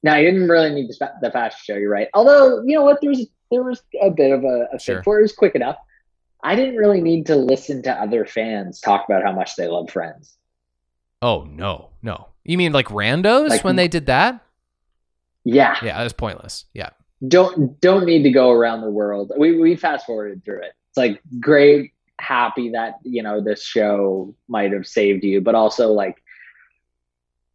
[0.02, 1.74] No, I didn't really need the, the fashion show.
[1.74, 2.08] You're right.
[2.14, 3.00] Although, you know what?
[3.00, 5.02] There was, there was a bit of a, a Sure.
[5.02, 5.20] for it.
[5.20, 5.76] It was quick enough.
[6.42, 9.90] I didn't really need to listen to other fans talk about how much they love
[9.90, 10.36] Friends.
[11.22, 14.40] oh no no you mean like randos Like- when they did that
[15.44, 15.76] Yeah.
[15.82, 16.90] yeah that was pointless yeah
[17.28, 19.30] don't don't need to go around the world.
[19.38, 20.72] We we fast forwarded through it.
[20.88, 25.92] It's like great, happy that you know this show might have saved you, but also
[25.92, 26.20] like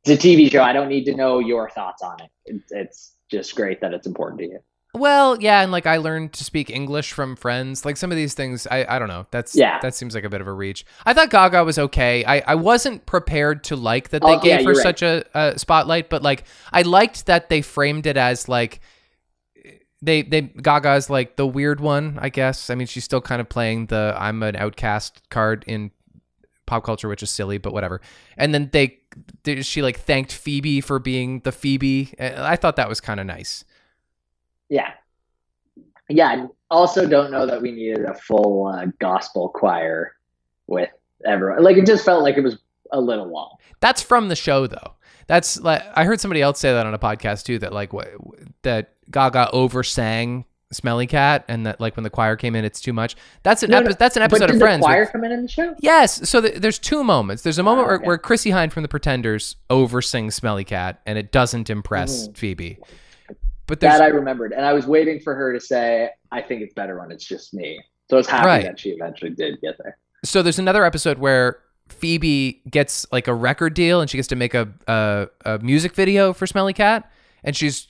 [0.09, 0.61] it's a TV show.
[0.61, 2.29] I don't need to know your thoughts on it.
[2.45, 4.59] It's, it's just great that it's important to you.
[4.93, 7.85] Well, yeah, and like I learned to speak English from friends.
[7.85, 9.27] Like some of these things, I, I don't know.
[9.31, 9.79] That's Yeah.
[9.81, 10.85] That seems like a bit of a reach.
[11.05, 12.23] I thought Gaga was okay.
[12.25, 14.81] I, I wasn't prepared to like that they Oh, yeah, gave her right.
[14.81, 18.79] such a, a spotlight, but like I liked that they framed it as like
[20.01, 22.17] they they Gaga's like the weird one.
[22.19, 22.69] I guess.
[22.69, 25.91] I mean, she's still kind of playing the I'm an outcast card in
[26.67, 27.99] pop culture, which is silly, but whatever.
[28.37, 28.99] And then they,
[29.43, 32.13] they she like thanked Phoebe for being the Phoebe.
[32.19, 33.65] I thought that was kind of nice.
[34.69, 34.91] Yeah.
[36.09, 36.45] Yeah.
[36.69, 40.13] Also, don't know that we needed a full uh, gospel choir
[40.67, 40.89] with
[41.25, 41.63] everyone.
[41.63, 42.59] Like, it just felt like it was
[42.91, 43.55] a little long.
[43.79, 44.93] That's from the show, though.
[45.27, 47.59] That's like I heard somebody else say that on a podcast too.
[47.59, 48.09] That like what
[48.61, 52.93] that Gaga oversang "Smelly Cat" and that like when the choir came in, it's too
[52.93, 53.15] much.
[53.43, 54.81] That's an No, epi- no, that's an episode of Friends.
[54.81, 55.75] the choir with- come in in the show?
[55.79, 57.43] yes, so th- there's two moments.
[57.43, 58.05] There's a moment Oh, where, okay.
[58.07, 62.77] where Chrissie Hynde from The Pretenders oversings "Smelly Cat" and it doesn't impress Phoebe.
[63.67, 63.91] But Mm-hmm.
[63.91, 64.53] That I remembered.
[64.53, 67.53] And I was waiting for her to say, I think it's better when it's just
[67.53, 67.81] me.
[68.09, 68.63] So I was happy Right.
[68.63, 69.97] that she eventually did get there.
[70.23, 74.35] so there's another episode where Phoebe gets like a record deal and she gets to
[74.35, 77.09] make a a, a music video for Smelly Cat,
[77.43, 77.87] and she's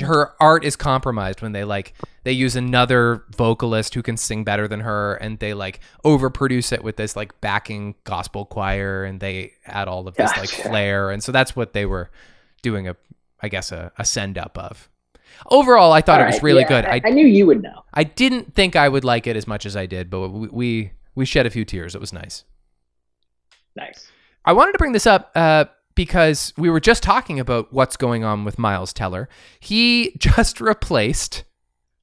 [0.00, 4.68] her art is compromised when they like they use another vocalist who can sing better
[4.68, 9.52] than her and they like overproduce it with this like backing gospel choir and they
[9.66, 12.10] add all of this like flair and so that's what they were
[12.62, 12.96] doing a
[13.40, 14.88] I guess a, a send up of.
[15.50, 16.84] Overall, I thought it was right, really yeah, good.
[16.84, 17.84] I, I I knew you would know.
[17.94, 20.92] I didn't think I would like it as much as I did, but we we,
[21.14, 21.94] we shed a few tears.
[21.94, 22.44] It was nice.
[23.76, 24.10] Nice.
[24.44, 25.66] I wanted to bring this up uh,
[25.98, 29.28] because we were just talking about what's going on with Miles Teller.
[29.58, 31.42] He just replaced.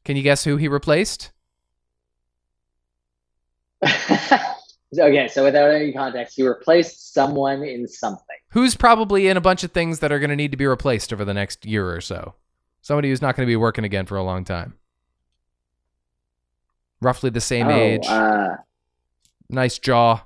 [0.03, 1.31] Can you guess who he replaced?
[3.85, 8.35] okay, so without any context, you replaced someone in something.
[8.49, 11.13] Who's probably in a bunch of things that are going to need to be replaced
[11.13, 12.35] over the next year or so?
[12.81, 14.73] Somebody who's not going to be working again for a long time.
[17.01, 18.57] Roughly the same oh, age, Uh,
[19.49, 20.25] nice jaw.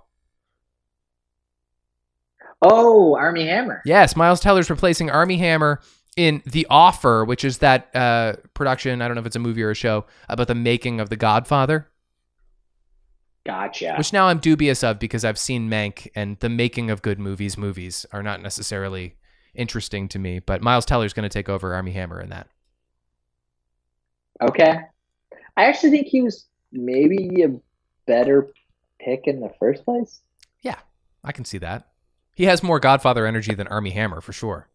[2.62, 3.82] Oh, Armie Hammer.
[3.86, 5.80] Yes, Miles Teller's replacing Armie Hammer
[6.18, 9.02] in The Offer, which is that uh, production.
[9.02, 11.16] I don't know if it's a movie or a show about the making of The
[11.16, 11.88] Godfather.
[13.46, 13.96] Gotcha.
[13.98, 17.58] which now I'm dubious of because I've seen Mank and the making of good movies.
[17.58, 19.16] Movies are not necessarily
[19.56, 22.48] interesting to me, but Miles Teller's going to take over Armie Hammer in that.
[24.42, 24.80] Okay.
[25.58, 27.60] I actually think he was maybe a
[28.06, 28.52] better
[29.00, 30.22] pick in the first place.
[30.62, 30.78] Yeah,
[31.24, 31.88] I can see that.
[32.40, 34.70] He has more Godfather energy than Armie Hammer for sure.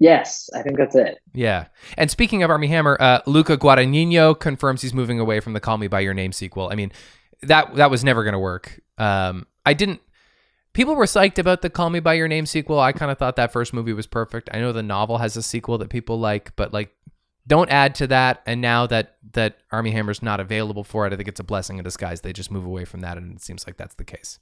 [0.00, 1.20] Yes, I think that's it.
[1.32, 1.66] Yeah.
[1.96, 5.78] And speaking of Armie Hammer, uh, Luca Guadagnino confirms he's moving away from the Call
[5.78, 6.68] Me by Your Name sequel.
[6.68, 6.90] I mean,
[7.42, 8.80] that that was never going to work.
[8.98, 10.00] Um, I didn't.
[10.72, 12.80] People were psyched about the Call Me by Your Name sequel.
[12.80, 14.50] I kind of thought that first movie was perfect.
[14.52, 16.92] I know the novel has a sequel that people like, but like,
[17.46, 18.42] don't add to that.
[18.46, 21.78] And now that that Armie Hammer's not available for it, I think it's a blessing
[21.78, 22.22] in disguise.
[22.22, 24.40] They just move away from that, and it seems like that's the case.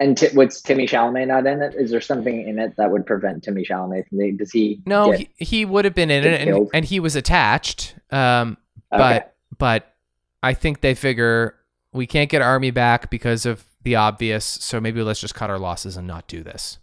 [0.00, 1.74] And t- what's Timmy Chalamet not in it?
[1.76, 4.36] Is there something in it that would prevent Timmy Chalamet from?
[4.36, 4.82] Does he?
[4.84, 7.94] No, get- he, he would have been in it, and, and he was attached.
[8.10, 8.56] Um,
[8.92, 8.98] Okay.
[9.00, 9.94] but but
[10.42, 11.54] I think they figure
[11.92, 14.44] we can't get Armie back because of the obvious.
[14.44, 16.78] So maybe let's just cut our losses and not do this.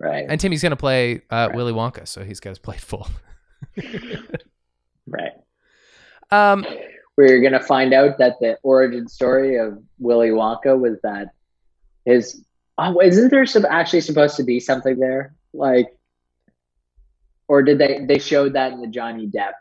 [0.00, 1.54] right, And Timmy's gonna play uh, Right.
[1.54, 3.06] Willy Wonka, so he's got his plate full.
[5.06, 5.32] right.
[6.30, 6.66] Um,
[7.16, 11.28] We're gonna find out that the origin story of Willy Wonka was that
[12.04, 12.44] his.
[12.76, 15.34] Oh, isn't there some, actually supposed to be something there?
[15.52, 15.96] Like,
[17.46, 18.04] or did they?
[18.06, 19.52] They showed that in the Johnny Depp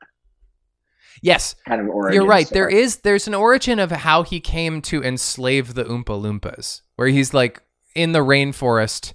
[1.24, 2.22] yes, kind of origin.
[2.22, 2.48] you're right.
[2.48, 2.84] There story.
[2.84, 7.34] is there's an origin of how he came to enslave the Oompa Loompas, where he's
[7.34, 7.64] like
[7.96, 9.14] in the rainforest,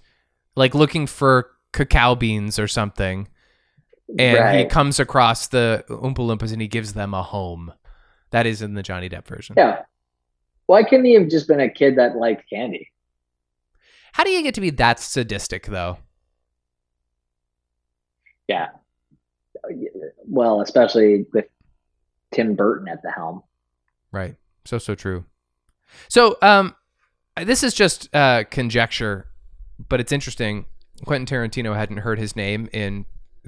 [0.56, 3.28] like looking for cacao beans or something.
[4.18, 7.72] and he comes across the Oompa Loompas and he gives them a home.
[8.30, 9.54] That is in the Johnny Depp version.
[9.56, 9.82] Yeah.
[10.66, 12.90] Why couldn't he have just been a kid that liked candy?
[14.12, 15.98] How do you get to be that sadistic, though?
[18.48, 18.68] Yeah.
[20.26, 21.46] Well, especially with
[22.32, 23.42] Tim Burton at the helm.
[24.12, 24.36] Right.
[24.64, 25.24] So so true.
[26.08, 26.74] So um,
[27.36, 29.26] this is just uh conjecture,
[29.88, 30.66] but it's interesting.
[31.04, 33.04] Quentin Tarantino hadn't heard his name in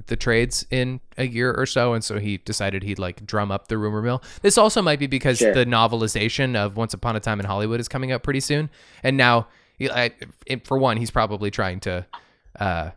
[0.07, 3.67] the trades in a year or so, and so he decided he'd like drum up
[3.67, 4.23] the rumor mill.
[4.41, 5.53] This also might be because Sure.
[5.53, 8.69] the novelization of Once Upon a Time in Hollywood is coming up pretty soon,
[9.03, 9.47] and now,
[9.89, 10.11] I,
[10.63, 12.05] for one, he's probably trying to
[12.59, 12.91] uh,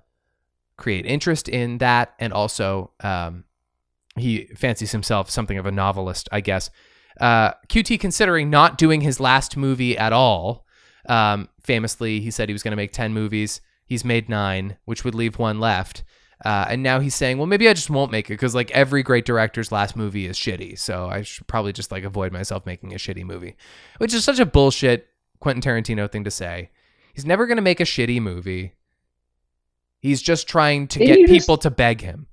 [0.76, 3.44] create interest in that, and also um,
[4.16, 6.70] he fancies himself something of a novelist, I guess.
[7.20, 10.66] Uh, QT considering not doing his last movie at all.
[11.08, 13.60] Um, famously, he said he was going to make 10 movies.
[13.86, 16.02] He's made nine, which would leave one left.
[16.44, 19.02] Uh, and now he's saying, well, maybe I just won't make it because like every
[19.02, 20.78] great director's last movie is shitty.
[20.78, 23.56] So I should probably just like avoid myself making a shitty movie,
[23.98, 25.08] which is such a bullshit
[25.40, 26.70] Quentin Tarantino thing to say.
[27.14, 28.72] He's never going to make a shitty movie.
[30.00, 32.26] He's just trying to Maybe get you just- people to beg him.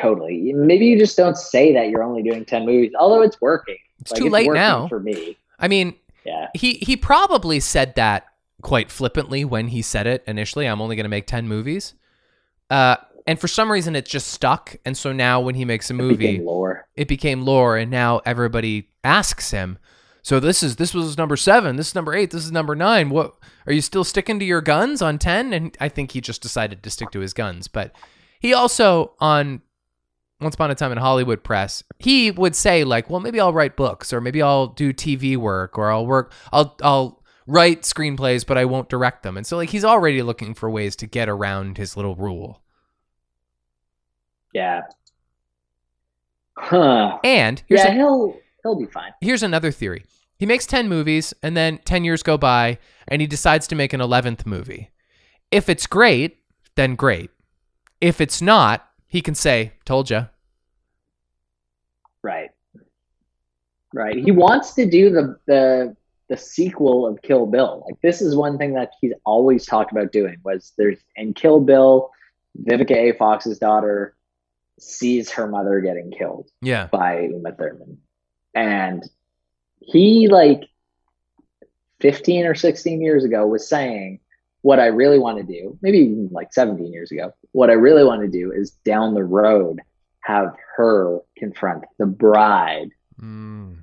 [0.00, 0.52] Totally.
[0.54, 3.76] Maybe you just don't say that you're only doing 10 movies, although it's working.
[4.00, 4.86] It's too late working now.
[4.88, 5.36] For me.
[5.58, 5.94] I mean,
[6.24, 6.48] Yeah.
[6.54, 8.26] he he probably said that
[8.62, 10.66] quite flippantly when he said it initially.
[10.66, 11.94] I'm only going to make ten movies.
[12.70, 12.96] Uh,
[13.26, 14.76] and for some reason it just stuck.
[14.84, 16.86] And so now when he makes a It movie, became lore.
[16.94, 19.78] it became lore, and now everybody asks him.
[20.28, 21.76] So this is this was number seven.
[21.76, 22.32] This is number eight.
[22.32, 23.08] This is number nine.
[23.08, 25.54] What are you still sticking to your guns on ten?
[25.54, 27.66] And I think he just decided to stick to his guns.
[27.66, 27.96] But
[28.38, 29.62] he also on
[30.38, 33.74] Once Upon a Time in Hollywood press, he would say like, well, maybe I'll write
[33.74, 38.58] books, or maybe I'll do TV work, or I'll work, I'll I'll write screenplays, but
[38.58, 39.38] I won't direct them.
[39.38, 42.60] And so like he's already looking for ways to get around his little rule.
[44.52, 44.82] Yeah.
[46.54, 47.16] Huh.
[47.24, 49.12] And here's Yeah, a- he'll he'll be fine.
[49.22, 50.04] here's another theory.
[50.38, 52.78] He makes 10 movies and then 10 years go by
[53.08, 54.90] and he decides to make an 11th movie.
[55.50, 56.38] If it's great,
[56.76, 57.30] then great.
[58.00, 60.26] If it's not, he can say, "Told ya."
[62.22, 62.50] Right.
[63.94, 64.16] Right.
[64.16, 65.96] He wants to do the the
[66.28, 67.82] the sequel of Kill Bill.
[67.86, 71.60] Like this is one thing that he's always talked about doing was there's in Kill
[71.60, 72.10] Bill,
[72.64, 73.12] Vivica A.
[73.14, 74.14] Fox's daughter
[74.78, 76.86] sees her mother getting killed Yeah.
[76.92, 77.98] by Uma Thurman.
[78.54, 79.02] And
[79.90, 80.64] he like
[82.00, 84.20] 15 or 16 years ago was saying
[84.62, 88.04] what I really want to do, maybe even like 17 years ago, what I really
[88.04, 89.80] want to do is down the road
[90.20, 93.82] have her confront the bride Mm.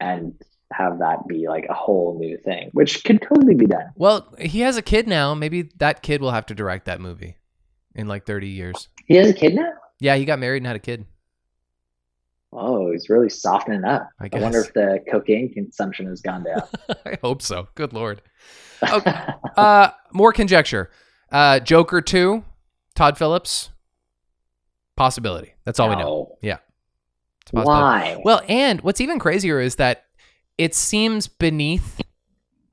[0.00, 0.34] and
[0.72, 3.92] have that be like a whole new thing, which could totally be done.
[3.94, 5.34] Well, he has a kid now.
[5.34, 7.36] Maybe that kid will have to direct that movie
[7.94, 8.88] in like 30 years.
[9.06, 9.70] He has a kid now.
[10.00, 11.06] Yeah, he got married and had a kid.
[12.52, 14.10] Oh, he's really softening up.
[14.20, 16.62] I I, wonder if the cocaine consumption has gone down.
[17.06, 17.68] I hope so.
[17.74, 18.22] Good lord.
[18.92, 19.14] Okay.
[19.56, 20.90] Uh, more conjecture.
[21.30, 22.42] Uh, Joker 2,
[22.96, 23.70] Todd Phillips.
[24.96, 25.54] Possibility.
[25.64, 26.36] That's all we know.
[26.42, 26.58] Yeah.
[27.52, 27.52] It's.
[27.52, 28.20] Why?
[28.24, 30.06] Well, and what's even crazier is that
[30.58, 32.00] it seems beneath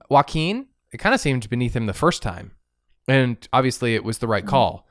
[0.09, 0.65] Joaquin.
[0.91, 2.53] It kind of seemed beneath him the first time,
[3.07, 4.87] and obviously it was the right call.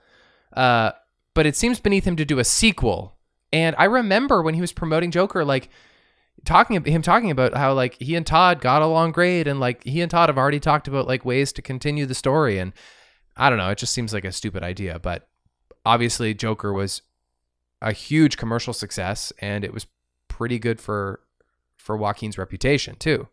[0.53, 0.93] Uh,
[1.35, 3.18] but it seems beneath him to do a sequel.
[3.53, 5.71] And I remember when he was promoting Joker, like
[6.45, 10.01] talking him talking about how like he and Todd got along great, and like he
[10.03, 12.59] and Todd have already talked about like ways to continue the story.
[12.59, 12.73] And
[13.37, 15.29] I don't know, it just seems like a stupid idea, but
[15.85, 17.03] obviously Joker was
[17.81, 19.87] a huge commercial success, and it was
[20.29, 21.21] pretty good for
[21.77, 23.29] for Joaquin's reputation too.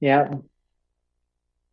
[0.00, 0.34] yeah.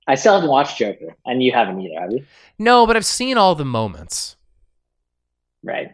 [0.08, 2.26] I still haven't watched Joker, and you haven't either, have you?
[2.58, 4.36] No, but I've seen all the moments.
[5.64, 5.92] Right.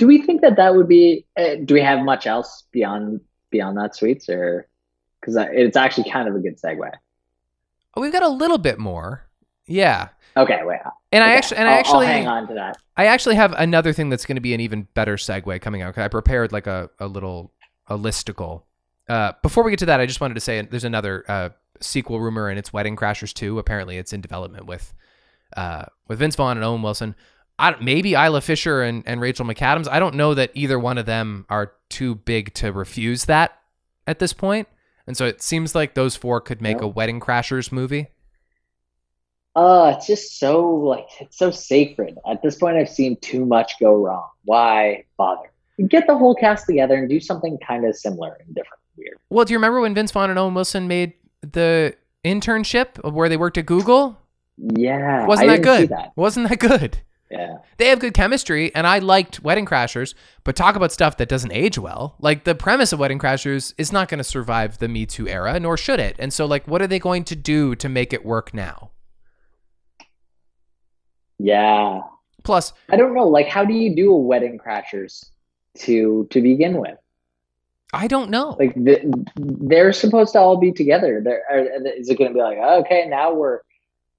[0.00, 1.26] Do we think that that would be?
[1.36, 3.20] Uh, do we have much else beyond
[3.50, 4.66] beyond that, sweets, or
[5.20, 6.90] because it's actually kind of a good segue?
[7.94, 9.26] Oh, we've got a little bit more.
[9.66, 10.08] Yeah.
[10.36, 10.78] Okay, wait.
[11.12, 12.78] And I actually and I I'll- actually I'll hang on to that.
[12.96, 15.94] I actually have another thing that's going to be an even better segue coming out.
[15.94, 17.52] 'cause I prepared like a, a little
[17.88, 18.62] a listicle.
[19.08, 21.48] Uh, before we get to that, I just wanted to say there's another uh,
[21.80, 23.58] sequel rumor, and it's Wedding Crashers 2.
[23.58, 24.94] Apparently, it's in development with
[25.56, 27.14] uh, with Vince Vaughn and Owen Wilson.
[27.60, 29.86] I, maybe Isla Fisher and, and Rachel McAdams.
[29.88, 33.58] I don't know that either one of them are too big to refuse that
[34.06, 34.66] at this point.
[35.06, 36.84] And so it seems like those four could make Yeah.
[36.84, 38.08] a Wedding Crashers movie.
[39.56, 42.16] Uh, it's just so like it's so sacred.
[42.30, 44.28] At this point, I've seen too much go wrong.
[44.44, 45.50] Why bother?
[45.88, 49.16] Get the whole cast together and do something kind of similar and different, weird.
[49.28, 53.28] Well, do you remember when Vince Vaughn and Owen Wilson made the internship of where
[53.28, 54.16] they worked at Google?
[54.58, 55.96] Yeah, Wasn't I that didn't see good?
[55.96, 56.12] that.
[56.16, 56.98] Wasn't that good?
[57.30, 61.28] Yeah, They have good chemistry, and I liked Wedding Crashers, but talk about stuff that
[61.28, 62.16] doesn't age well.
[62.18, 65.60] Like the premise of Wedding Crashers is not going to survive the Me Too era,
[65.60, 66.16] nor should it.
[66.18, 68.90] And so, like, what are they going to do to make it work now?
[71.38, 72.00] yeah.
[72.42, 73.28] Plus, I don't know.
[73.28, 75.30] Like, how do you do a Wedding Crashers
[75.78, 76.98] to to begin with?
[77.92, 78.56] I don't know.
[78.58, 81.20] Like, the, they're supposed to all be together.
[81.22, 81.58] They're, are,
[81.98, 83.60] is it going to be like, oh, okay, now we're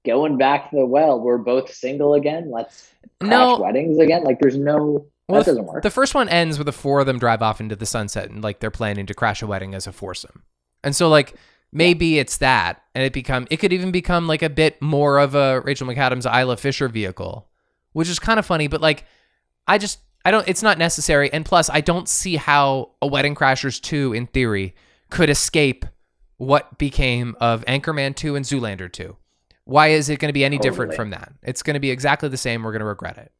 [0.04, 1.20] going back to the well?
[1.20, 2.50] We're both single again.
[2.50, 2.90] Let's
[3.20, 3.58] crash No.
[3.60, 4.24] weddings again.
[4.24, 5.06] Like, there's no.
[5.28, 5.82] Well, that doesn't work.
[5.82, 8.42] The first one ends with the four of them drive off into the sunset and
[8.42, 10.42] like they're planning to crash a wedding as a foursome.
[10.84, 11.34] And so like
[11.72, 15.34] maybe it's that and it become it could even become like a bit more of
[15.34, 17.48] a Rachel McAdams Isla Fisher vehicle,
[17.92, 19.04] which is kind of funny, but like
[19.66, 23.36] I just I don't it's not necessary and plus I don't see how a Wedding
[23.36, 24.74] Crashers 2 in theory
[25.08, 25.86] could escape
[26.36, 29.16] what became of Anchorman 2 and Zoolander 2.
[29.64, 31.32] Why is it going to be any different from that?
[31.42, 32.62] It's going to be exactly the same.
[32.62, 33.32] We're going to regret it.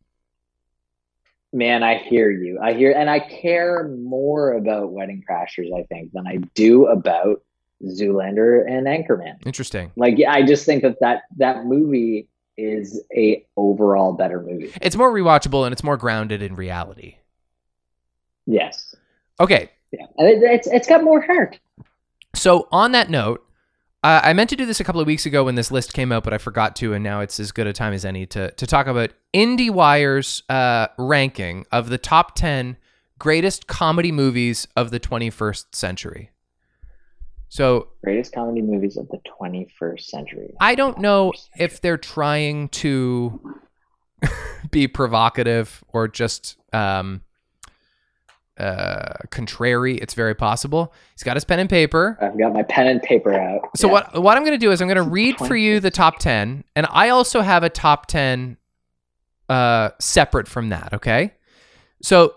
[1.52, 2.58] Man, I hear you.
[2.62, 7.42] I hear, and I care more about Wedding Crashers, I think, than I do about
[7.84, 9.44] Zoolander and Anchorman.
[9.44, 9.92] Interesting.
[9.96, 14.72] Like, yeah, I just think that that that movie is a overall better movie.
[14.80, 17.16] It's more rewatchable and it's more grounded in reality.
[18.46, 18.94] Yes,
[19.40, 21.58] Okay, yeah, it's it's got more heart.
[22.34, 23.44] so on that note,
[24.04, 26.10] Uh, I meant to do this a couple of weeks ago when this list came
[26.10, 28.50] out, but I forgot to, and now it's as good a time as any to
[28.50, 32.76] to talk about IndieWire's uh, ranking of the top ten
[33.22, 36.32] greatest comedy movies of the 21st century.
[37.48, 40.54] So Greatest comedy movies of the 21st century.
[40.60, 43.54] I don't know if they're trying to
[44.72, 47.20] be provocative or just um,
[48.58, 49.96] uh, contrary.
[49.98, 50.92] It's very possible.
[51.14, 52.18] He's got his pen and paper.
[52.20, 53.70] I've got my pen and paper out.
[53.76, 53.92] So Yeah.
[53.92, 56.18] what what I'm going to do is I'm going to read for you the top
[56.18, 58.56] 10 and I also have a top 10
[59.48, 61.32] uh separate from that, okay?
[62.02, 62.34] So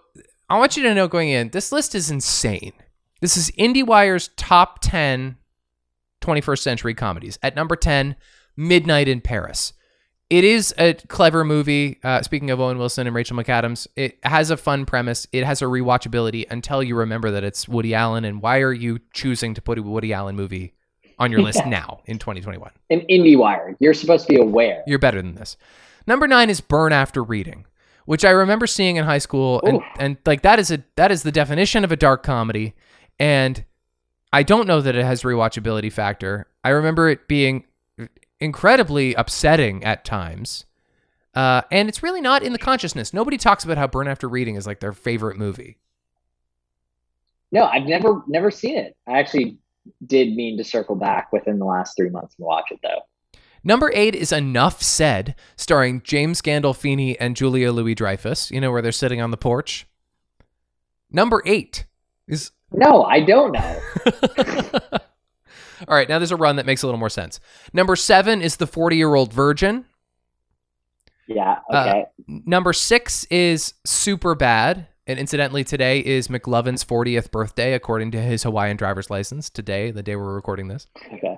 [0.50, 2.74] I want you to know going in, this list is insane.
[3.22, 5.38] This is IndieWire's top 10
[6.22, 7.38] 21st century comedies.
[7.44, 8.16] At number 10,
[8.58, 9.74] Midnight in Paris.
[10.30, 12.00] It is a clever movie.
[12.04, 15.28] Uh, speaking of Owen Wilson and Rachel McAdams, it has a fun premise.
[15.32, 18.26] It has a rewatchability until you remember that it's Woody Allen.
[18.26, 20.74] And why are you choosing to put a Woody Allen movie
[21.20, 22.72] on your list now in 2021?
[22.90, 23.76] An IndieWire.
[23.80, 24.84] You're supposed to be aware.
[24.88, 25.58] You're better than this.
[26.08, 27.66] Number nine is Burn After Reading,
[28.06, 31.24] which I remember seeing in high school, and, and like that is a that is
[31.24, 32.76] the definition of a dark comedy,
[33.20, 33.66] and
[34.32, 36.48] I don't know that it has rewatchability factor.
[36.64, 37.66] I remember it being
[38.40, 40.66] incredibly upsetting at times,
[41.34, 43.14] uh, and it's really not in the consciousness.
[43.14, 45.78] Nobody talks about how Burn After Reading is like their favorite movie.
[47.52, 48.96] No, I've never never seen it.
[49.08, 49.58] I actually
[50.06, 53.02] did mean to circle back within the last three months and watch it though.
[53.64, 58.52] Number eight is Enough Said, starring James Gandolfini and Julia Louis Dreyfus.
[58.52, 59.88] You know where they're sitting on the porch.
[61.12, 61.86] Number eight
[62.28, 63.82] is No, I don't know.
[65.88, 67.40] All right, now there's a run that makes a little more sense.
[67.74, 69.86] Number seven is The 40 Year Old Virgin.
[71.28, 71.60] Yeah.
[71.72, 72.06] Uh, Okay.
[72.28, 74.88] Number six is Super Bad.
[75.08, 79.52] And incidentally, today is McLovin's 40th birthday, according to his Hawaiian driver's license.
[79.52, 80.88] Today, the day we're recording this.
[81.14, 81.38] okay.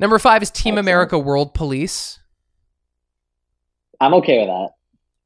[0.00, 0.78] Number five is Team Excellent.
[0.86, 2.20] America World Police.
[4.00, 4.70] I'm okay with that.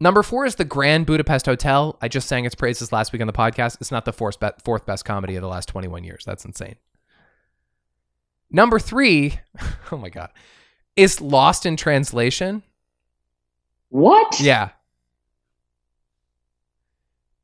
[0.01, 1.97] Number four is The Grand Budapest Hotel.
[2.03, 3.77] I just sang its praises last week on the podcast.
[3.81, 6.25] It's not the fourth, be- fourth best comedy of the last 21 years.
[6.25, 6.77] That's insane.
[8.53, 9.41] Number three,
[9.93, 10.31] oh my God,
[10.97, 12.63] is Lost in Translation.
[13.89, 14.39] What?
[14.41, 14.71] Yeah.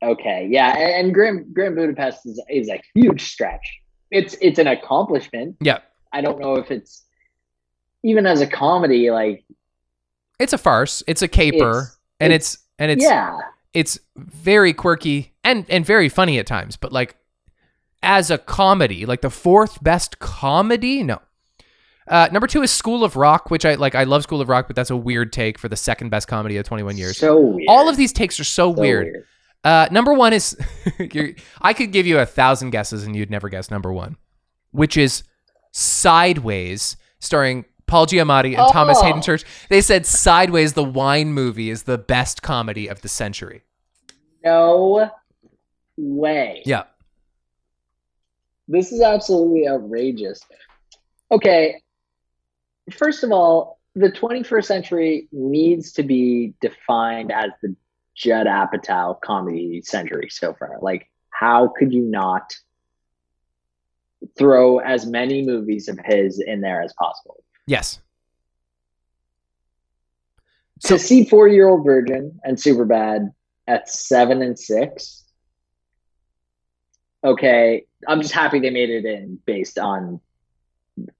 [0.01, 0.47] Okay.
[0.49, 0.77] Yeah.
[0.77, 3.79] And, and Grand Grand Budapest is is a huge stretch.
[4.11, 5.57] It's it's an accomplishment.
[5.61, 5.79] Yeah.
[6.13, 7.03] I don't know if it's
[8.03, 9.43] even as a comedy, like
[10.39, 11.03] It's a farce.
[11.07, 11.69] It's a caper.
[11.69, 13.37] It's- and it's, and it's yeah.
[13.73, 17.15] it's very quirky and and very funny at times, but like
[18.01, 21.19] as a comedy, like the fourth best comedy, no.
[22.07, 23.93] Uh, number two is School of Rock, which I like.
[23.93, 26.57] I love School of Rock, but that's a weird take for the second best comedy
[26.57, 27.17] of 21 years.
[27.17, 27.65] So weird.
[27.69, 29.25] All of these takes are so, So weird.
[29.63, 30.57] Uh, number one is
[31.61, 34.15] I could give you a thousand guesses and you'd never guess number one,
[34.71, 35.23] which is
[35.71, 39.03] Sideways, starring Paul Giamatti and Thomas Oh.
[39.05, 39.43] Hayden Church.
[39.69, 43.63] They said Sideways, the wine movie, is the best comedy of the century.
[44.43, 45.11] No
[45.97, 46.61] way.
[46.65, 46.83] Yeah.
[48.69, 50.39] This is absolutely outrageous.
[51.31, 51.81] Okay.
[52.95, 57.75] First of all, the 21st century needs to be defined as the
[58.15, 60.77] Judd Apatow comedy century so far.
[60.81, 62.53] Like, how could you not
[64.37, 67.43] throw as many movies of his in there as possible?
[67.65, 67.99] Yes.
[70.83, 73.31] to see Four Year Old Virgin and super bad
[73.67, 75.25] at seven and six.
[77.23, 80.19] Okay, I'm just happy they made it in based on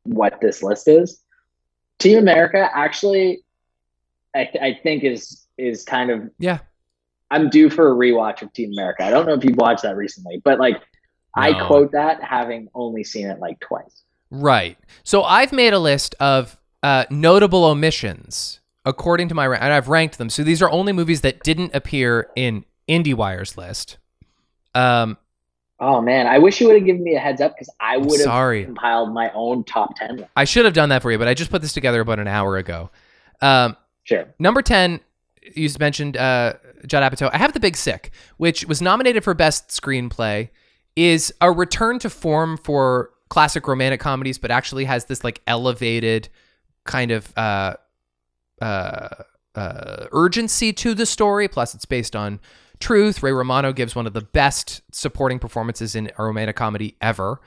[0.04, 1.22] what this list is.
[2.00, 3.44] Team America actually,
[4.36, 6.60] I, th- I think is is kind of Yeah.
[7.32, 9.04] I'm due for a rewatch of Team America.
[9.04, 10.82] I don't know if you've watched that recently, but like
[11.36, 14.04] I quote that having only seen it like twice.
[14.32, 14.78] Right.
[15.04, 20.18] So I've made a list of uh, notable omissions according to my and I've ranked
[20.18, 20.30] them.
[20.30, 23.98] So these are only movies that didn't appear in IndieWire's list.
[24.74, 25.18] Um,
[25.82, 28.20] Oh man, I wish you would have given me a heads up because I would
[28.20, 30.18] have compiled my own top ten.
[30.18, 30.30] list.
[30.36, 32.28] I should have done that for you, but I just put this together about an
[32.28, 32.90] hour ago.
[33.42, 33.76] Um,
[34.10, 34.26] Sure.
[34.40, 35.02] Number 10,
[35.54, 36.54] you mentioned uh,
[36.88, 37.30] Judd Apatow.
[37.32, 40.50] I have The Big Sick, which was nominated for Best Screenplay,
[40.96, 46.28] is a return to form for classic romantic comedies, but actually has this like elevated
[46.86, 47.76] kind of uh,
[48.60, 49.10] uh,
[49.54, 51.48] uh, urgency to the story.
[51.48, 52.40] Plus, it's based on
[52.80, 53.22] truth.
[53.24, 57.40] Ray Romano gives one of the best supporting performances in a romantic comedy ever.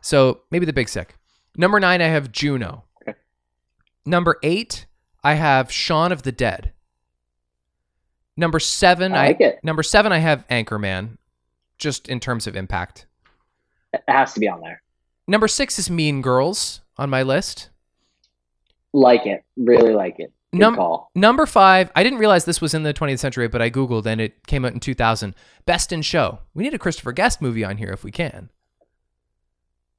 [0.00, 1.16] So maybe The Big Sick.
[1.56, 2.84] Number nine, I have Juno.
[3.02, 3.18] Okay.
[4.06, 4.86] Number eight,
[5.22, 6.72] I have Shaun of the Dead.
[8.36, 9.58] Number seven, I I, like it.
[9.64, 11.18] number seven, I have Anchorman,
[11.76, 13.06] just in terms of impact.
[13.92, 14.80] It has to be on there.
[15.26, 17.70] Number six is Mean Girls on my list.
[18.92, 19.42] Like it.
[19.56, 20.32] Really like it.
[20.52, 21.10] Num- call.
[21.14, 24.20] Number five, I didn't realize this was in the 20th century, but I Googled and
[24.20, 25.34] it came out in 2000.
[25.66, 26.40] Best in Show.
[26.54, 28.50] We need a Christopher Guest movie on here if we can.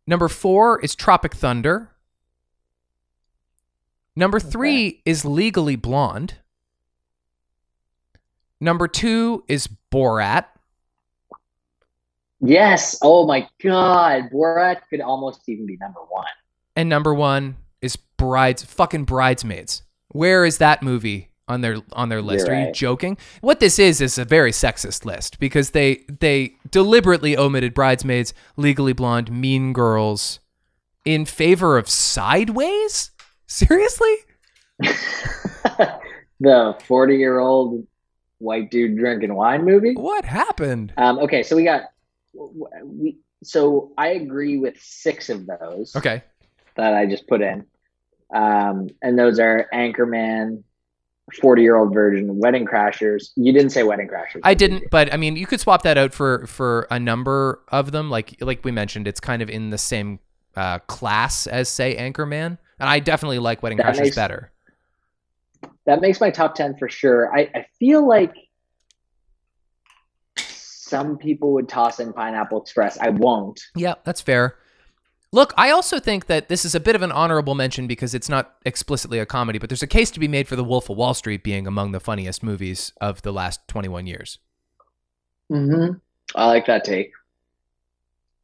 [0.08, 1.91] Number four is Tropic Thunder.
[4.16, 6.36] Number three is Legally Blonde.
[8.60, 10.45] Number two is Borat.
[12.41, 12.97] Yes.
[13.02, 14.30] Oh my God.
[14.34, 16.26] Borat could almost even be number one.
[16.76, 19.84] And number one is Brides fucking Bridesmaids.
[20.10, 22.47] Where is that movie on their on their list?
[22.47, 23.18] You're Are you joking?
[23.41, 28.93] What this is is a very sexist list because they they deliberately omitted Bridesmaids, Legally
[28.93, 30.39] Blonde, Mean Girls
[31.05, 33.12] in favor of Sideways?
[33.47, 34.16] Seriously?
[36.39, 37.86] the 40 year old
[38.38, 39.93] white dude drinking wine movie.
[39.95, 40.93] What happened?
[40.97, 41.84] Um, okay, so we got
[42.84, 43.18] we.
[43.41, 46.22] So I agree with six of those Okay.
[46.76, 47.66] that I just put in,
[48.34, 50.64] um, and those are Anchorman,
[51.42, 53.32] Forty Year Old Virgin, Wedding Crashers.
[53.36, 54.42] You didn't say Wedding Crashers.
[54.44, 57.92] I didn't, but I mean, you could swap that out for for a number of
[57.92, 58.10] them.
[58.10, 60.20] Like like we mentioned, it's kind of in the same
[60.56, 64.52] uh, class as say Anchorman, and I definitely like Wedding That Crashers makes- better.
[65.86, 67.36] That makes my top ten for sure.
[67.36, 68.34] I, I feel like
[70.38, 73.00] some people would toss in Pineapple Express.
[73.00, 73.60] I won't.
[73.76, 74.59] Yeah, that's fair.
[75.32, 78.30] Look, I also think that this is a bit of an honorable mention because it's
[78.30, 80.98] not explicitly a comedy, but there's a case to be made for The Wolf of
[80.98, 84.40] Wall Street being among the funniest movies of the last 21 years.
[85.52, 85.98] Mm-hmm.
[86.36, 87.12] I like that take.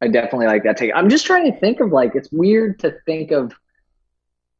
[0.00, 0.92] I definitely like that take.
[0.94, 3.52] I'm just trying to think of like it's weird to think of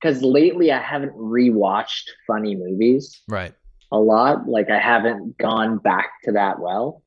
[0.00, 3.52] because lately I haven't rewatched funny movies Right.
[3.92, 4.48] a lot.
[4.48, 7.02] Like I haven't gone back to that well.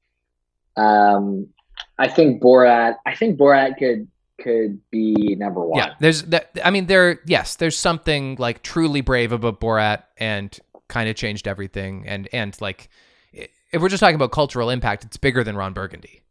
[0.78, 1.48] Um,
[1.98, 2.96] I think Borat.
[3.06, 4.08] I think Borat could
[4.44, 5.80] could be number one.
[5.80, 6.52] Yeah, there's that.
[6.64, 7.20] I mean, there.
[7.26, 12.08] Yes, there's something like truly brave about Borat and kind of changed everything.
[12.08, 12.90] And and like,
[13.34, 16.24] if we're just talking about cultural impact, it's bigger than Ron Burgundy.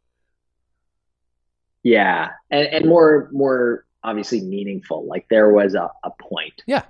[1.83, 5.05] Yeah, and and more more obviously meaningful.
[5.07, 6.63] Like there was a, a point.
[6.65, 6.83] Yeah.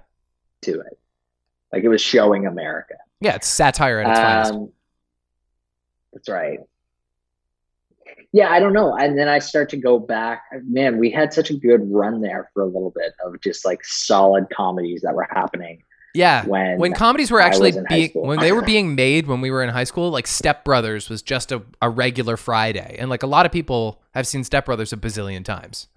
[0.64, 1.00] To it,
[1.72, 2.96] like it was showing America.
[3.22, 4.54] Yeah, it's satire at its finest.
[4.54, 4.72] Um,
[6.12, 6.60] that's right.
[8.32, 8.96] Yeah, I don't know.
[8.96, 10.44] And then I start to go back.
[10.68, 13.84] Man, we had such a good run there for a little bit of just like
[13.84, 15.82] solid comedies that were happening
[16.14, 16.46] Yeah.
[16.46, 19.42] when when comedies were actually was in high being when they were being made when
[19.42, 23.10] we were in high school like step brothers was just a, a regular friday and
[23.10, 25.88] like a lot of people have seen step brothers a bazillion times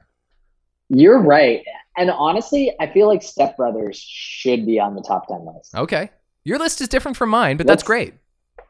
[0.89, 1.63] you're right.
[1.97, 5.75] And honestly, I feel like Step Brothers should be on the top ten list.
[5.75, 6.11] okay
[6.45, 8.15] your list is different from mine but that's Let's- great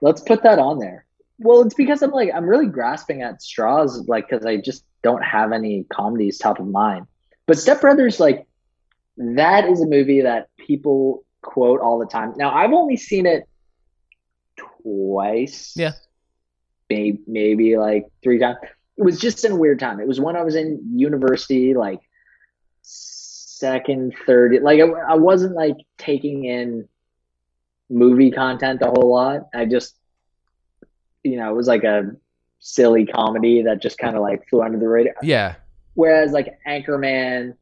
[0.01, 1.05] Let's put that on there.
[1.43, 5.23] Well, it's because I'm like I'm really grasping at straws, like because I just don't
[5.23, 7.07] have any comedies top of mind.
[7.47, 8.47] But Step Brothers, like
[9.17, 12.35] that is a movie that people quote all the time.
[12.37, 13.49] Now I've only seen it
[14.83, 15.75] twice.
[15.77, 15.93] Yeah.
[16.89, 18.59] maybe maybe like three times.
[18.97, 20.01] It was just in a weird time.
[20.01, 22.01] It was when I was in university, like
[22.83, 24.61] second, third.
[24.63, 26.89] Like I, I wasn't like taking in
[27.89, 29.49] movie content a whole lot.
[29.55, 29.97] I just,
[31.23, 32.11] you know, it was like a
[32.61, 35.15] silly comedy that just kind of like flew under the radar.
[35.23, 35.55] yeah
[35.95, 37.55] Whereas like Anchorman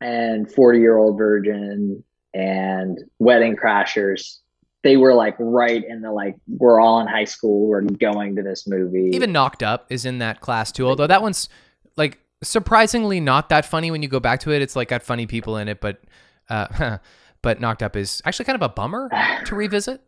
[0.00, 4.38] and 40 Year Old Virgin and Wedding Crashers,
[4.84, 8.42] they were like right in the like, we're all in high school, we're going to
[8.42, 9.10] this movie.
[9.12, 11.48] even knocked up is in that class too although that one's
[11.96, 15.26] like surprisingly not that funny when you go back to it it's like got funny
[15.26, 16.00] people in it but
[16.48, 16.98] uh
[17.42, 19.10] but knocked up is actually kind of a bummer
[19.44, 20.00] to revisit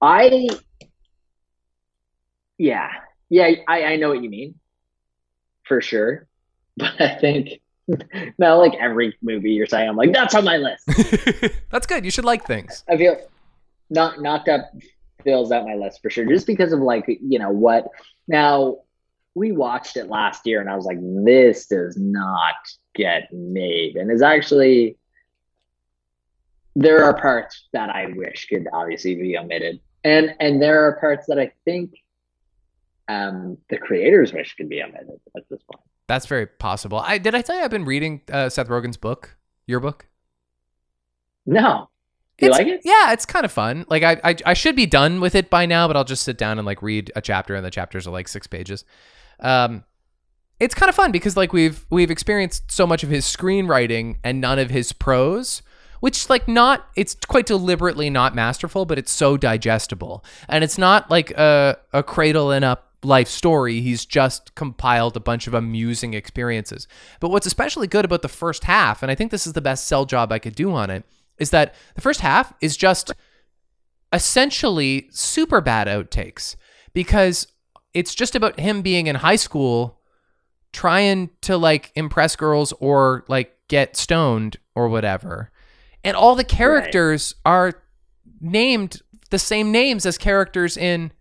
[0.00, 0.48] I,
[2.56, 2.90] yeah,
[3.28, 4.54] yeah, I, I know what you mean
[5.64, 6.26] for sure.
[6.78, 7.60] But I think
[8.38, 10.84] now, like every movie you're saying, I'm like, that's on my list.
[11.72, 13.16] that's good you should like things I feel
[13.90, 14.70] not knocked up
[15.24, 17.88] fills out my list for sure, just because of like you know what.
[18.28, 18.78] Now
[19.34, 22.54] we watched it last year, and I was like, this does not
[22.94, 24.96] get made, and is actually
[26.76, 31.26] there are parts that I wish could obviously be omitted, and and there are parts
[31.28, 31.90] that I think
[33.08, 35.82] um the creators wish could be omitted at this point.
[36.08, 39.36] that's very possible i did i tell you i've been reading uh, seth rogen's book
[39.66, 40.06] your book
[41.46, 41.88] No,
[42.38, 42.82] do you It's- like it?
[42.84, 43.86] Yeah, it's kind of fun.
[43.88, 46.36] Like I, I I should be done with it by now, but I'll just sit
[46.38, 48.84] down and like read a chapter, and the chapters are like six pages.
[49.40, 49.84] Um,
[50.60, 54.40] it's kind of fun because like we've we've experienced so much of his screenwriting and
[54.40, 55.62] none of his prose,
[56.00, 61.10] which like not it's quite deliberately not masterful, but it's so digestible, and it's not
[61.10, 63.80] like a a cradle and up life story.
[63.80, 66.88] He's just compiled a bunch of amusing experiences.
[67.20, 69.86] But what's especially good about the first half, and I think this is the best
[69.86, 71.04] sell job I could do on it,
[71.38, 73.12] is that the first half is just
[74.12, 76.56] essentially super bad outtakes
[76.92, 77.46] because
[77.94, 80.00] it's just about him being in high school
[80.72, 85.50] trying to like impress girls or like get stoned or whatever.
[86.08, 87.82] And all the characters are
[88.40, 91.12] named the same names as characters in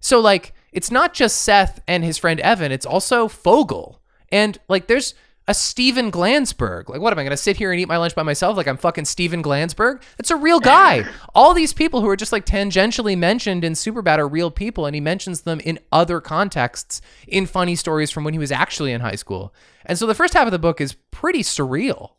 [0.00, 4.02] so like it's not just Seth and his friend Evan, it's also Fogel.
[4.28, 5.14] And like there's
[5.48, 6.90] a Steven Glansberg.
[6.90, 8.68] Like what am I going to sit here and eat my lunch by myself like
[8.68, 10.02] I'm fucking Steven Glansberg?
[10.18, 11.06] It's a real guy.
[11.34, 14.94] All these people who are just like tangentially mentioned in Superbad are real people and
[14.94, 19.00] he mentions them in other contexts in funny stories from when he was actually in
[19.00, 19.54] high school.
[19.86, 22.10] And so the first half of the book is pretty surreal.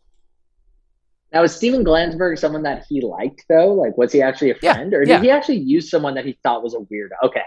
[1.38, 3.71] Now, is Steven Glansberg someone that he liked though?
[3.71, 5.21] Like, was he actually a Yeah, friend, or did yeah.
[5.21, 7.11] he actually use someone that he thought was a weirdo?
[7.21, 7.43] Okay,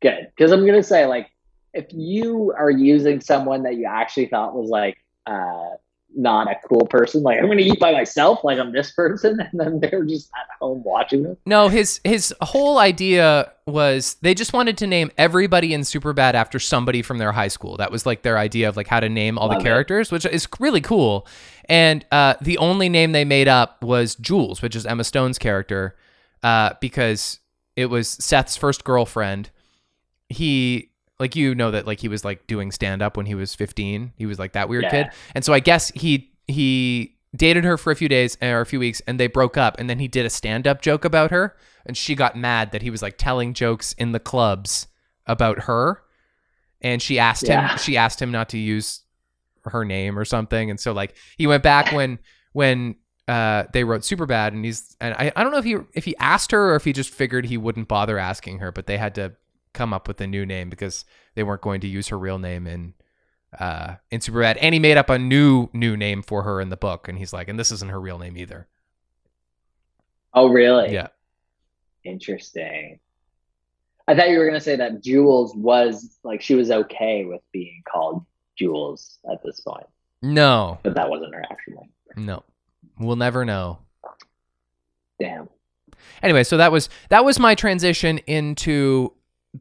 [0.00, 0.26] good.
[0.36, 1.28] Because I'm gonna say, like,
[1.72, 5.68] if you are using someone that you actually thought was like uh,
[6.16, 9.60] not a cool person, like I'm gonna eat by myself, like I'm this person, and
[9.60, 11.36] then they're just at home watching this.
[11.46, 16.58] No, his his whole idea was they just wanted to name everybody in Superbad after
[16.58, 17.76] somebody from their high school.
[17.76, 19.68] That was like their idea of like how to name all Love the it.
[19.68, 21.26] characters, which is really cool.
[21.66, 25.96] And uh, the only name they made up was Jules, which is Emma Stone's character,
[26.42, 27.38] uh, because
[27.76, 29.50] it was Seth's first girlfriend.
[30.28, 30.90] He
[31.22, 34.12] like you know that like he was like doing stand up when he was 15.
[34.16, 34.90] He was like that weird Yeah.
[34.90, 35.06] kid.
[35.34, 38.78] And so I guess he he dated her for a few days or a few
[38.78, 41.56] weeks and they broke up and then he did a stand-up joke about her
[41.86, 44.86] and she got mad that he was like telling jokes in the clubs
[45.26, 46.02] about her
[46.82, 49.00] and she asked him she asked him not to use
[49.64, 52.18] her name or something and so like he went back when
[52.52, 52.96] when
[53.28, 56.04] uh they wrote super bad and he's and I, I don't know if he if
[56.04, 58.98] he asked her or if he just figured he wouldn't bother asking her but they
[58.98, 59.32] had to
[59.72, 61.04] come up with a new name because
[61.34, 62.94] they weren't going to use her real name in
[63.58, 66.76] uh in Superbad and he made up a new new name for her in the
[66.76, 68.66] book and he's like and this isn't her real name either.
[70.34, 70.92] Oh, really?
[70.92, 71.08] Yeah.
[72.04, 72.98] Interesting.
[74.08, 77.82] I thought you were gonna say that Jules was like she was okay with being
[77.90, 78.24] called
[78.56, 79.86] Jules at this point,
[80.22, 80.78] No.
[80.82, 82.26] but that wasn't her actual name.
[82.26, 82.42] No.
[82.98, 83.78] We'll never know.
[85.20, 85.48] Damn.
[86.22, 89.12] Anyway, so that was that was my transition into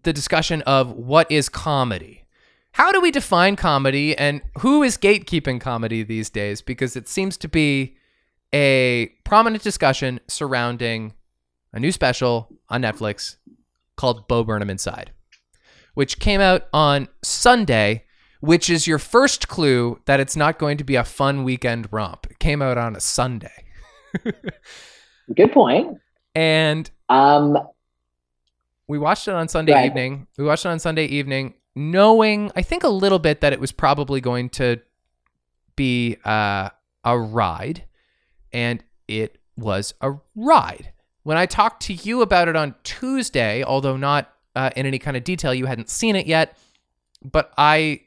[0.03, 2.25] the discussion of what is comedy.
[2.73, 7.35] How do we define comedy and who is gatekeeping comedy these days because it seems
[7.37, 7.97] to be
[8.53, 11.13] a prominent discussion surrounding
[11.73, 13.37] a new special on Netflix
[13.97, 15.11] called Bo Burnham Inside,
[15.93, 18.05] which came out on Sunday,
[18.39, 22.27] which is your first clue that it's not going to be a fun weekend romp.
[22.29, 23.65] It came out on a Sunday.
[25.35, 25.97] Good point.
[26.35, 27.57] And Um,
[28.91, 29.85] we watched it on Sunday Right.
[29.85, 30.27] evening.
[30.37, 33.71] We watched it on Sunday evening, knowing I think a little bit that it was
[33.71, 34.81] probably going to
[35.77, 36.69] be uh,
[37.05, 37.85] a ride,
[38.51, 40.91] and it was a ride.
[41.23, 45.15] When I talked to you about it on Tuesday, although not uh, in any kind
[45.15, 46.57] of detail, you hadn't seen it yet,
[47.23, 48.01] but I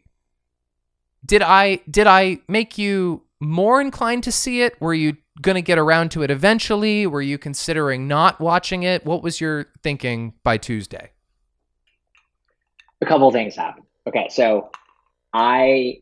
[1.25, 4.81] did I did I make you more inclined to see it?
[4.81, 7.07] Were you going to get around to it eventually?
[7.07, 9.05] Were you considering not watching it?
[9.05, 11.11] What was your thinking by Tuesday?
[13.05, 13.87] a couple things happened.
[14.07, 14.71] Okay, so
[15.33, 16.01] I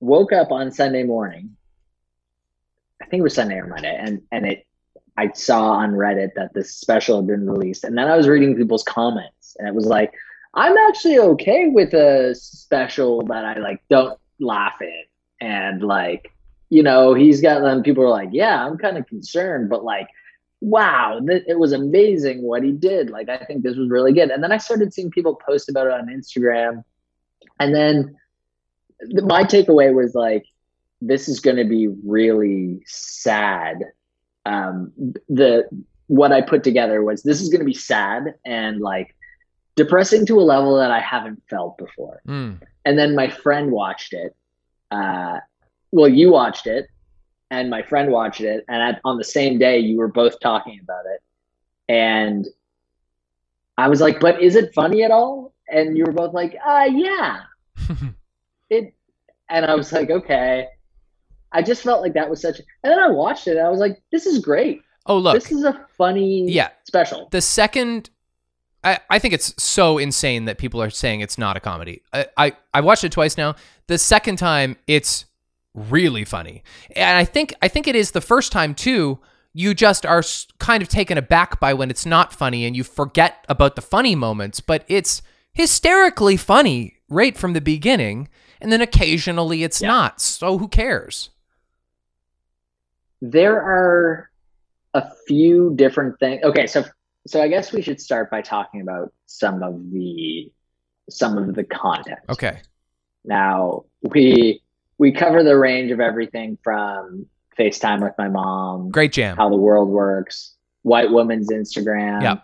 [0.00, 1.56] woke up on Sunday morning.
[3.02, 4.66] I think it was Sunday or Monday, and and it
[5.16, 8.56] I saw on Reddit that this special had been released, and then I was reading
[8.56, 10.12] people's comments, and it was like,
[10.54, 15.04] I'm actually okay with a special that I like don't laugh in,
[15.40, 16.32] and like,
[16.74, 17.82] you know, he's got them.
[17.82, 20.08] People are like, yeah, I'm kind of concerned, but like,
[20.60, 23.10] wow, th- it was amazing what he did.
[23.10, 24.30] Like, I think this was really good.
[24.30, 26.84] And then I started seeing people post about it on Instagram,
[27.60, 28.16] and then
[29.00, 30.44] th- my takeaway was like,
[31.00, 33.84] this is going to be really sad
[34.46, 34.92] um,
[35.28, 35.68] the
[36.06, 39.14] what I put together was this is going to be sad and like
[39.74, 42.20] depressing to a level that I haven't felt before.
[42.28, 42.60] Mm.
[42.84, 44.36] And then my friend watched it.
[44.90, 45.38] Uh,
[45.94, 46.88] well, you watched it,
[47.50, 50.80] and my friend watched it, and at, on the same day, you were both talking
[50.82, 51.20] about it,
[51.88, 52.46] and
[53.78, 56.88] I was like, "But is it funny at all?" And you were both like, "Uh,
[56.90, 57.42] yeah."
[58.70, 58.92] it,
[59.48, 60.68] and I was like, "Okay."
[61.52, 62.58] I just felt like that was such.
[62.82, 64.82] And then I watched it, and I was like, "This is great.
[65.06, 65.34] oh, look.
[65.34, 66.70] this is a funny Yeah.
[66.84, 68.10] special." the second
[68.82, 72.02] I, I think it's so insane that people are saying it's not a comedy.
[72.12, 73.54] I, I I watched it twice now.
[73.86, 75.24] The second time it's
[75.74, 76.62] really funny.
[76.94, 79.18] And I think I think it is the first time too.
[79.52, 80.22] You just are
[80.58, 84.14] kind of taken aback by when it's not funny and you forget about the funny
[84.14, 85.22] moments, but it's
[85.52, 88.28] hysterically funny right from the beginning,
[88.60, 89.88] and then occasionally it's Yeah.
[89.88, 90.20] not.
[90.20, 91.30] So who cares?
[93.20, 94.30] there are
[94.92, 96.42] a few different things.
[96.44, 96.84] Okay, so
[97.26, 100.52] so I guess we should start by talking about some of the
[101.08, 102.18] some of the content.
[102.28, 102.60] Okay.
[103.24, 104.60] Now we
[104.98, 107.26] we cover the range of everything from
[107.58, 109.36] FaceTime with my mom, Great jam.
[109.36, 112.22] how the world works, white woman's Instagram.
[112.22, 112.36] Yeah.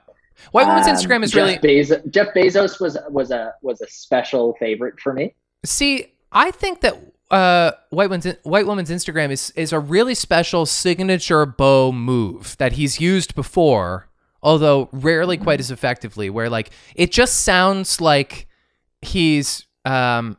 [0.52, 3.86] White Woman's Um, Instagram is Jeff really Bezos, Jeff Bezos was was a was a
[3.88, 5.34] special favorite for me.
[5.66, 6.94] See, I think that
[7.30, 12.72] uh, White Woman's White Woman's Instagram is is a really special signature Bo move that
[12.72, 14.08] he's used before,
[14.42, 16.30] although rarely quite as effectively.
[16.30, 18.46] Where like it just sounds like
[19.02, 20.38] he's um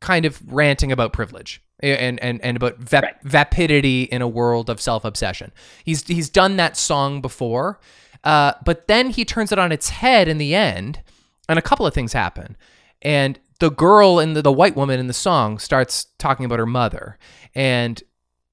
[0.00, 3.22] kind of ranting about privilege and and and about vap- Right.
[3.22, 5.52] vapidity in a world of self obsession.
[5.84, 7.80] He's he's done that song before,
[8.24, 11.00] uh, but then he turns it on its head in the end,
[11.48, 12.56] and a couple of things happen.
[13.02, 16.66] And the girl and the, the white woman in the song starts talking about her
[16.66, 17.18] mother,
[17.54, 18.02] and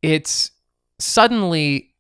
[0.02, 0.52] it's
[1.00, 1.94] suddenly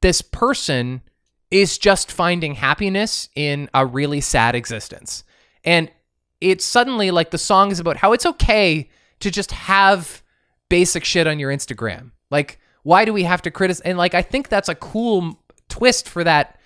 [0.00, 1.02] this person
[1.50, 5.22] is just finding happiness in a really sad existence.
[5.64, 5.90] And
[6.40, 8.88] it's suddenly like the song is about how it's okay
[9.20, 10.22] to just have
[10.68, 12.10] basic shit on your Instagram.
[12.30, 13.80] Like, why do we have to criticize?
[13.80, 16.58] And like, I think that's a cool twist for that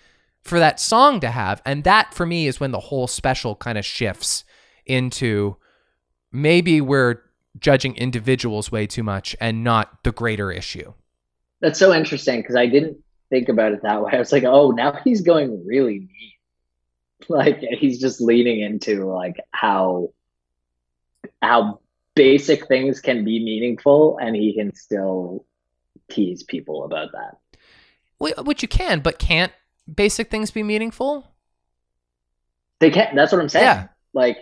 [0.43, 1.61] for that song to have.
[1.64, 4.45] And that for me is when the whole special kind of shifts
[4.87, 5.57] into
[6.33, 7.23] maybe we're
[7.59, 10.93] judging individuals way too much and not the greater issue.
[11.61, 12.97] That's so interesting because I didn't
[13.29, 14.12] think about it that way.
[14.14, 16.33] I was like, oh, now he's going really mean.
[17.29, 20.12] Like he's just leaning into like how
[21.43, 21.81] how
[22.14, 25.45] basic things can be meaningful, and he can still
[26.11, 28.45] tease people about that.
[28.45, 29.53] Which you can, but can't
[29.93, 31.27] basic things be meaningful?
[32.81, 33.14] They can't.
[33.14, 33.64] That's what I'm saying.
[33.64, 33.89] Yeah.
[34.12, 34.39] Like,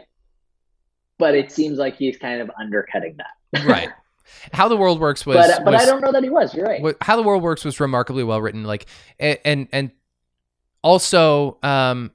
[1.19, 3.65] but it seems like he's kind of undercutting that.
[3.65, 3.89] Right.
[4.53, 6.55] How the world works was, but but was I don't know that he was.
[6.55, 6.97] You're right.
[7.01, 8.87] how the world works was remarkably well written like
[9.19, 9.91] and and
[10.83, 12.13] also um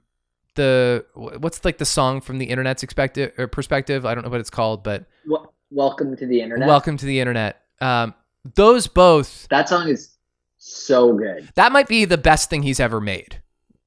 [0.54, 4.04] the what's like the song from the internet's expected or perspective?
[4.06, 6.68] I don't know what it's called but Wel- Welcome to the internet.
[6.68, 7.62] welcome to the internet.
[7.80, 8.14] Um
[8.54, 10.10] those both That song is
[10.58, 11.48] so good.
[11.54, 13.40] that might be the best thing he's ever made.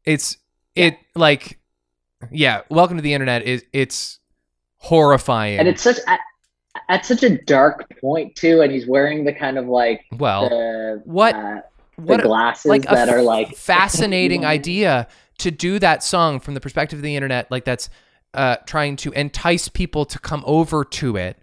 [0.06, 0.38] It's
[0.76, 1.60] it like
[2.32, 4.20] yeah welcome to the internet is it's
[4.78, 5.60] horrifying.
[5.60, 6.20] And it's such at,
[6.90, 11.02] at such a dark point too and he's wearing the kind of like well the
[11.06, 11.62] what- uh,
[11.98, 15.08] the what glasses like that are like fascinating idea
[15.40, 17.90] to do that song from the perspective of the internet like that's
[18.34, 21.38] uh, trying to entice people to come over to it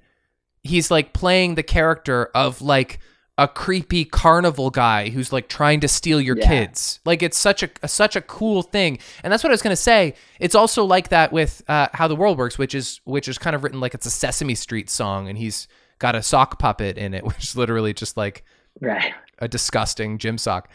[0.62, 2.98] he's like playing the character of like
[3.36, 6.46] a creepy carnival guy who's like trying to steal your Yeah.
[6.46, 9.62] kids like it's such a, a such a cool thing and that's what i was
[9.62, 13.00] going to say it's also like that with uh, how the world works which is
[13.04, 15.66] which is kind of written like it's a sesame street song and he's
[15.98, 18.44] got a sock puppet in it which is literally just like
[18.80, 20.68] right a disgusting gym sock.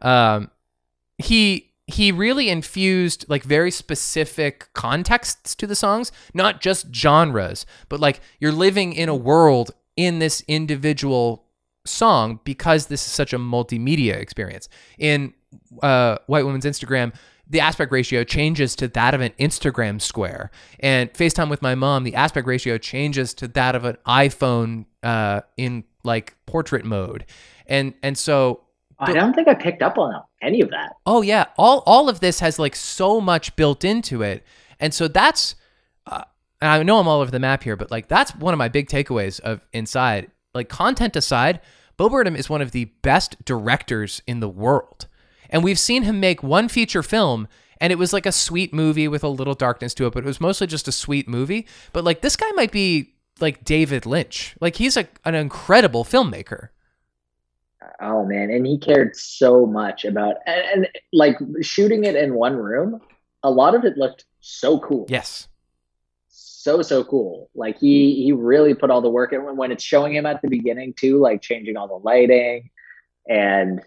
[0.00, 0.50] Um,
[1.18, 8.00] he he really infused like very specific contexts to the songs, not just genres, but
[8.00, 11.44] like you're living in a world in this individual
[11.84, 14.68] song because this is such a multimedia experience.
[14.98, 15.32] In
[15.82, 17.14] uh, White Woman's Instagram,
[17.48, 22.02] the aspect ratio changes to that of an Instagram square, and FaceTime with my mom,
[22.02, 27.24] the aspect ratio changes to that of an iPhone uh, in like portrait mode,
[27.68, 28.65] and and so
[28.98, 32.20] i don't think i picked up on any of that Oh yeah, all all of
[32.20, 34.44] this has like so much built into it,
[34.80, 35.54] and so that's.
[36.06, 36.24] Uh,
[36.60, 38.68] and I know I'm all over the map here, but like that's one of my
[38.68, 40.30] big takeaways of Inside.
[40.54, 41.60] Like content aside,
[41.96, 45.06] Bo Burnham is one of the best directors in the world,
[45.50, 47.46] and we've seen him make one feature film,
[47.80, 50.26] and it was like a sweet movie with a little darkness to it, but it
[50.26, 51.66] was mostly just a sweet movie.
[51.92, 54.56] But like this guy might be like David Lynch.
[54.60, 56.68] Like he's a, an incredible filmmaker.
[58.00, 58.50] Oh man.
[58.50, 63.00] And he cared so much about and, and like shooting it in one room
[63.42, 65.06] a lot of it looked so cool.
[65.08, 65.48] Yes.
[66.28, 67.48] so so cool.
[67.54, 70.42] Like he he really put all the work in when, when it's showing him at
[70.42, 72.70] the beginning too like changing all the lighting.
[73.28, 73.82] And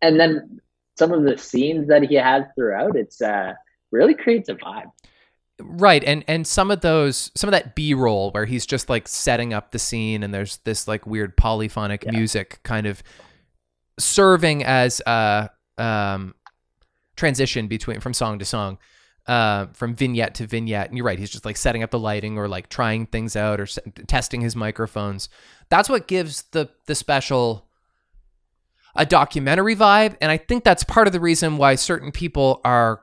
[0.00, 0.60] and then
[0.98, 3.54] some of the scenes that he has throughout it's uh
[3.90, 4.90] really creates a vibe.
[5.60, 9.06] Right, and and some of those, some of that B roll where he's just like
[9.06, 12.12] setting up the scene, and there's this like weird polyphonic Yeah.
[12.12, 13.02] music kind of
[14.02, 16.34] serving as a um,
[17.16, 18.78] transition between from song to song,
[19.26, 20.88] uh, from vignette to vignette.
[20.88, 23.60] And you're right, he's just like setting up the lighting or like trying things out
[23.60, 25.28] or se- testing his microphones.
[25.68, 27.68] That's what gives the the special
[28.94, 33.02] a documentary vibe, and I think that's part of the reason why certain people are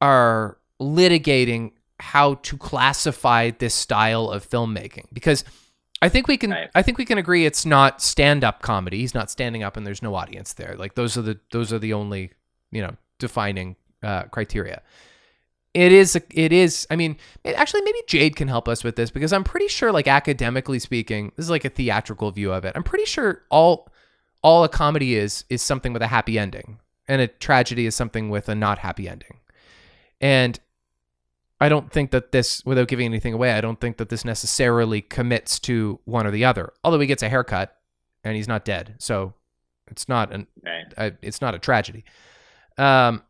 [0.00, 5.44] are litigating how to classify this style of filmmaking because
[6.02, 6.70] I think we can Right.
[6.74, 8.98] I think we can agree it's not stand-up comedy.
[8.98, 10.74] He's not standing up and there's no audience there.
[10.76, 12.32] Like those are the those are the only,
[12.70, 14.82] you know, defining uh, criteria.
[15.74, 16.16] It is.
[16.30, 16.86] It is.
[16.90, 20.08] I mean, actually maybe Jade can help us with this because I'm pretty sure like
[20.08, 22.72] academically speaking, this is like a theatrical view of it.
[22.74, 23.88] I'm pretty sure all
[24.42, 28.30] all a comedy is is something with a happy ending and a tragedy is something
[28.30, 29.38] with a not happy ending.
[30.20, 30.58] And
[31.60, 35.02] I don't think that this, without giving anything away, I don't think that this necessarily
[35.02, 36.72] commits to one or the other.
[36.82, 37.76] Although he gets a haircut
[38.24, 39.34] and he's not dead, so
[39.90, 40.92] it's not an Right.
[40.96, 42.04] uh, it's not a tragedy.
[42.78, 43.22] Um,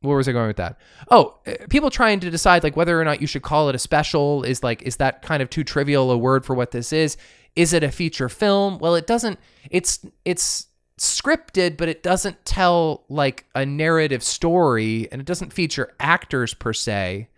[0.00, 0.78] where was I going with that?
[1.10, 3.78] Oh, uh, people trying to decide like whether or not you should call it a
[3.78, 7.16] special is like is that kind of too trivial a word for what this is?
[7.56, 8.78] Is it a feature film?
[8.78, 9.38] Well, it doesn't.
[9.70, 15.94] It's it's scripted, but it doesn't tell like a narrative story, and it doesn't feature
[15.98, 17.28] actors per se.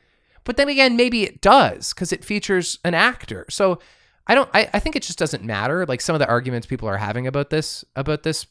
[0.45, 3.47] But then again, maybe it does because it features an actor.
[3.51, 3.79] So
[4.27, 4.49] I don't.
[4.55, 5.85] I, I think it just doesn't matter.
[5.87, 8.47] Like some of the arguments people are having about this, about this,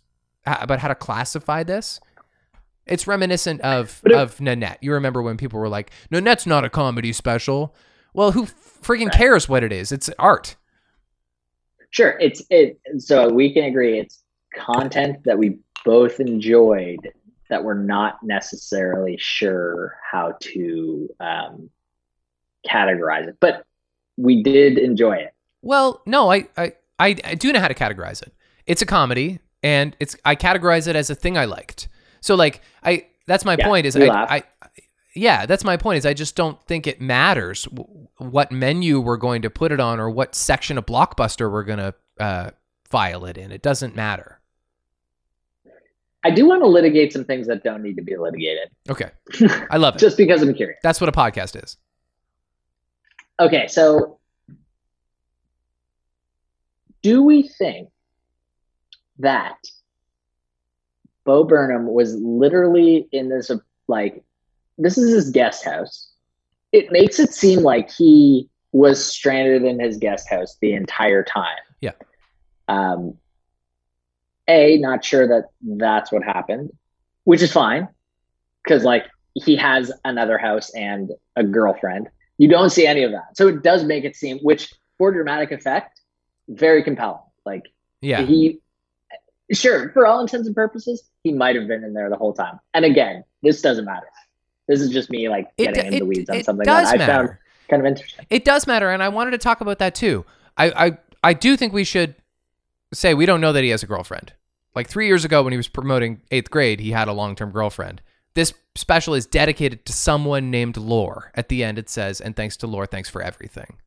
[0.45, 1.99] about how to classify this.
[2.85, 4.79] It's reminiscent of it- of Nanette.
[4.81, 7.75] You remember when people were like, "Nanette's not a comedy special."
[8.13, 9.91] Well, who freaking cares what it is?
[9.91, 10.55] It's art.
[11.91, 12.79] Sure, it's it.
[12.97, 14.23] So we can agree it's
[14.55, 17.09] content that we both enjoyed
[17.49, 21.69] that we're not necessarily sure how to um,
[22.67, 23.65] categorize it, but
[24.17, 25.33] we did enjoy it.
[25.61, 28.33] Well, no, I, I I I do know how to categorize it.
[28.65, 31.87] It's a comedy, and it's I categorize it as a thing I liked.
[32.21, 34.37] So like I that's my Yeah, point is we I.
[34.37, 34.43] I
[35.15, 39.17] yeah that's my point is I just don't think it matters w- what menu we're
[39.17, 42.51] going to put it on or what section of Blockbuster we're gonna uh,
[42.89, 43.51] file it in.
[43.51, 44.39] It doesn't matter.
[46.23, 49.09] I do want to litigate some things that don't need to be litigated, Okay,
[49.69, 49.99] I love it.
[49.99, 50.79] just because I'm curious.
[50.83, 51.77] That's what a podcast is.
[53.39, 54.19] Okay, so
[57.01, 57.89] do we think
[59.19, 59.57] that
[61.23, 63.51] Bo Burnham was literally in this
[63.87, 64.23] like
[64.77, 66.11] this is his guest house?
[66.71, 71.57] It makes it seem like he was stranded in his guest house the entire time.
[71.81, 71.93] Yeah.
[72.67, 73.17] Um
[74.47, 76.71] A, not sure that that's what happened,
[77.23, 77.87] which is fine
[78.67, 82.09] cuz like he has another house and a girlfriend.
[82.39, 83.37] You don't see any of that.
[83.37, 86.01] So it does make it seem, which for dramatic effect,
[86.47, 87.19] very compelling.
[87.45, 87.63] Like
[88.01, 88.61] Yeah, he,
[89.51, 92.59] sure, for all intents and purposes, he might have been in there the whole time.
[92.73, 94.07] And again, this doesn't matter.
[94.67, 96.97] This is just me like it, getting it, into the weeds on something that I
[96.97, 97.11] matter.
[97.11, 97.37] found
[97.69, 98.25] kind of interesting.
[98.29, 100.25] It does matter, and I wanted to talk about that too.
[100.57, 102.15] I, I I do think we should
[102.93, 104.33] say we don't know that he has a girlfriend.
[104.75, 107.51] Like three years ago, when he was promoting eighth grade, he had a long term
[107.51, 108.01] girlfriend.
[108.33, 111.31] This special is dedicated to someone named Lore.
[111.35, 113.77] At the end, it says, "And thanks to Lore, thanks for everything."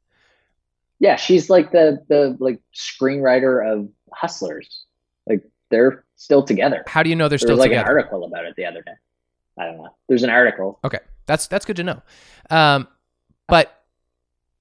[0.99, 4.85] Yeah, she's like the the like screenwriter of Hustlers.
[5.27, 6.85] Like they're still together.
[6.87, 7.91] How do you know they're There still was like together?
[7.91, 8.93] an article about it the other day.
[9.59, 9.95] I don't know.
[10.09, 10.79] There's an article.
[10.85, 12.03] Okay, that's that's good to know.
[12.51, 12.87] Um,
[13.49, 13.83] but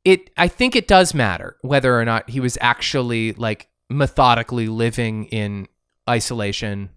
[0.03, 5.25] it, I think it does matter whether or not he was actually like methodically living
[5.25, 5.67] in
[6.09, 6.89] isolation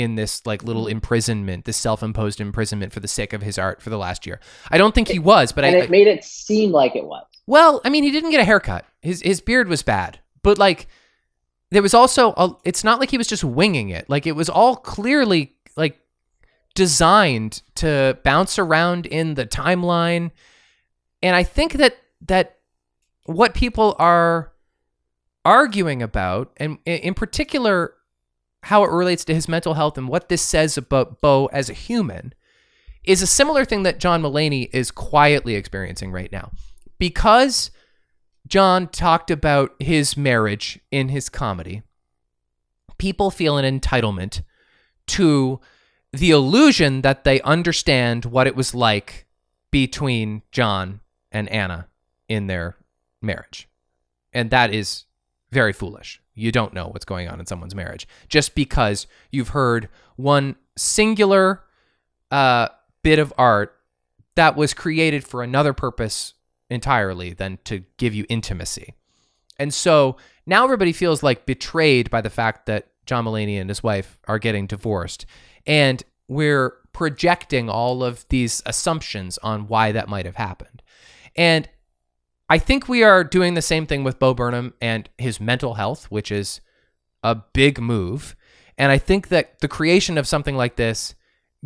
[0.00, 0.92] in this like little mm.
[0.92, 4.40] imprisonment, this self-imposed imprisonment for the sake of his art for the last year.
[4.70, 7.24] I don't think he was, but and I, it made it seem like it was.
[7.46, 8.84] well, I mean, he didn't get a haircut.
[9.02, 10.88] His his beard was bad, but like
[11.70, 14.08] there was also a, it's not like he was just winging it.
[14.08, 16.00] Like it was all clearly like
[16.74, 20.30] designed to bounce around in the timeline.
[21.22, 22.58] And I think that that
[23.24, 24.52] what people are
[25.44, 27.94] arguing about and in particular
[28.64, 31.74] how it relates to his mental health and what this says about Bo as a
[31.74, 32.34] human
[33.04, 36.52] is a similar thing that John Mulaney is quietly experiencing right now.
[36.98, 37.70] Because
[38.46, 41.82] John talked about his marriage in his comedy,
[42.98, 44.42] people feel an entitlement
[45.06, 45.60] to
[46.12, 49.26] the illusion that they understand what it was like
[49.70, 51.00] between John
[51.32, 51.88] and Anna
[52.28, 52.76] in their
[53.22, 53.68] marriage.
[54.32, 55.04] And that is
[55.50, 56.20] very foolish.
[56.40, 61.62] You don't know what's going on in someone's marriage just because you've heard one singular
[62.30, 62.68] uh,
[63.02, 63.76] bit of art
[64.36, 66.34] that was created for another purpose
[66.70, 68.94] entirely than to give you intimacy.
[69.58, 70.16] And so
[70.46, 74.38] now everybody feels like betrayed by the fact that John Mulaney and his wife are
[74.38, 75.26] getting divorced.
[75.66, 80.82] And we're projecting all of these assumptions on why that might have happened.
[81.36, 81.68] And
[82.50, 86.06] I think we are doing the same thing with Bo Burnham and his mental health,
[86.10, 86.60] which is
[87.22, 88.34] a big move.
[88.76, 91.14] And I think that the creation of something like this,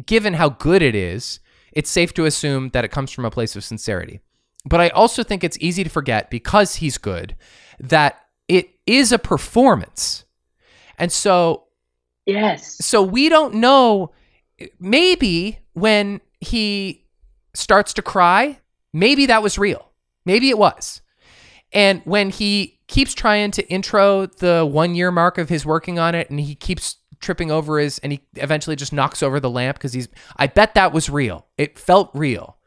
[0.04, 1.40] given how good it is,
[1.72, 4.20] it's safe to assume that it comes from a place of sincerity.
[4.66, 7.34] But I also think it's easy to forget because he's good
[7.80, 10.24] that it is a performance.
[10.98, 11.64] And so
[12.26, 12.76] Yes.
[12.84, 14.12] so we don't know
[14.78, 17.04] maybe when he
[17.54, 18.60] starts to cry,
[18.92, 19.90] maybe that was real.
[20.24, 21.02] Maybe it was.
[21.72, 26.14] And when he keeps trying to intro the 1 year mark of his working on
[26.14, 29.78] it and he keeps tripping over his and he eventually just knocks over the lamp
[29.78, 31.46] cuz he's I bet that was real.
[31.56, 32.58] It felt real.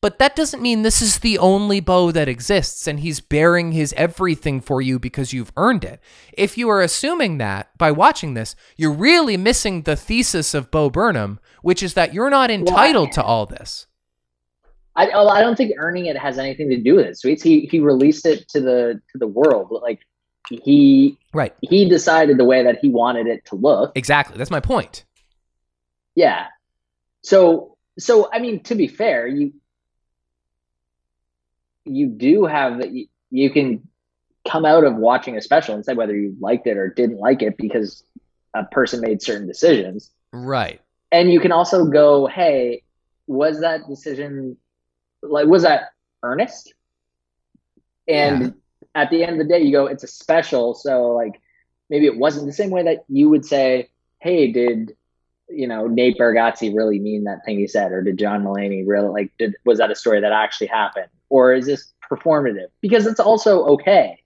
[0.00, 3.92] But that doesn't mean this is the only Bo that exists and he's bearing his
[3.96, 6.00] everything for you because you've earned it.
[6.32, 10.88] If you are assuming that by watching this, you're really missing the thesis of Bo
[10.88, 13.87] Burnham, which is that you're not entitled to all this.
[14.98, 17.18] I, I don't think earning it has anything to do with it.
[17.18, 17.42] Sweets.
[17.42, 19.68] He he released it to the to the world.
[19.82, 20.00] Like
[20.50, 21.54] he Right.
[21.60, 23.92] he decided the way that he wanted it to look.
[23.94, 24.36] Exactly.
[24.36, 25.04] That's my point.
[26.14, 26.46] Yeah.
[27.22, 29.52] So so I mean, to be fair, you
[31.84, 32.84] you do have.
[32.84, 33.86] You, you can
[34.48, 37.42] come out of watching a special and say whether you liked it or didn't like
[37.42, 38.02] it because
[38.54, 40.10] a person made certain decisions.
[40.32, 40.80] Right.
[41.12, 42.82] and you can also go hey
[43.26, 44.56] was that decision
[45.22, 45.90] like was that
[46.22, 46.74] earnest?
[48.06, 48.50] And Yeah.
[48.94, 50.74] at the end of the day you go it's a special.
[50.74, 51.40] So like
[51.90, 53.90] maybe it wasn't the same way that you would say
[54.20, 54.94] hey did
[55.48, 57.92] you know nate bargatze really mean that thing he said?
[57.92, 61.08] Or did john mulaney really like did was that a story that actually happened?
[61.30, 62.68] Or is this performative?
[62.80, 64.22] Because it's also okay.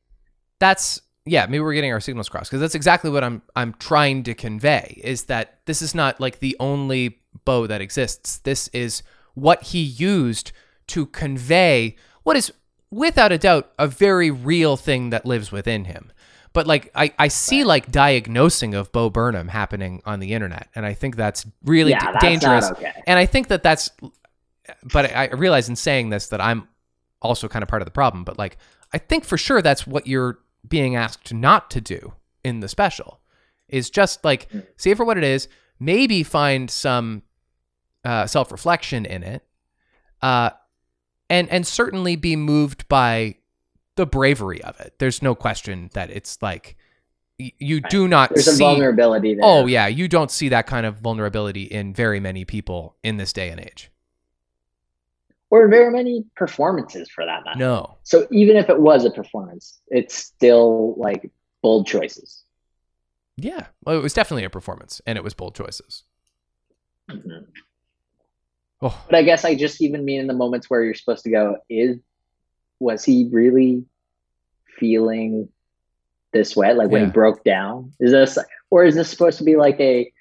[0.59, 4.25] That's yeah, maybe we're getting our signals crossed because that's exactly what I'm I'm trying
[4.25, 8.39] to convey is that this is not like the only Bo that exists.
[8.39, 9.03] This is
[9.35, 10.53] what he used
[10.93, 12.53] to convey what is
[12.91, 16.13] without a doubt a very real thing that lives within him.
[16.53, 20.85] But like I, I see like diagnosing of Bo Burnham happening on the internet, and
[20.85, 22.71] I think that's really yeah d- that's dangerous.
[22.71, 23.91] okay And I think that that's,
[24.93, 26.69] but I, I realize in saying this that I'm
[27.23, 28.25] also kind of part of the problem.
[28.25, 28.59] But like,
[28.93, 32.13] I think for sure that's what you're being asked not to do
[32.45, 33.21] in the special
[33.69, 34.67] is just like Mm.
[34.77, 35.49] see it for what it is,
[35.81, 37.23] maybe find some
[38.05, 39.43] uh, self reflection in it,
[40.21, 40.51] uh,
[41.31, 43.37] and and certainly be moved by
[43.97, 44.95] the bravery of it.
[44.99, 46.77] There's no question that it's like
[47.39, 48.63] you do not there's a see.
[48.63, 52.97] vulnerability there Oh yeah, you don't see that kind of vulnerability in very many people
[53.03, 53.91] in this day and age.
[55.51, 57.99] or very many performances for that matter No.
[58.05, 61.31] So even if it was a performance, it's still like
[61.63, 62.45] bold choices.
[63.37, 63.67] Yeah.
[63.85, 66.05] Well, it was definitely a performance and it was bold choices.
[67.11, 67.42] Mhm.
[68.83, 71.31] Oh, But I guess I just even mean in the moments where you're supposed to
[71.31, 71.99] go, is
[72.81, 73.85] was he really
[74.79, 75.49] feeling
[76.33, 76.75] this way?
[76.75, 77.07] Like when Yeah.
[77.07, 77.93] he broke down?
[78.01, 78.39] Is this
[78.71, 80.13] or is this supposed to be like a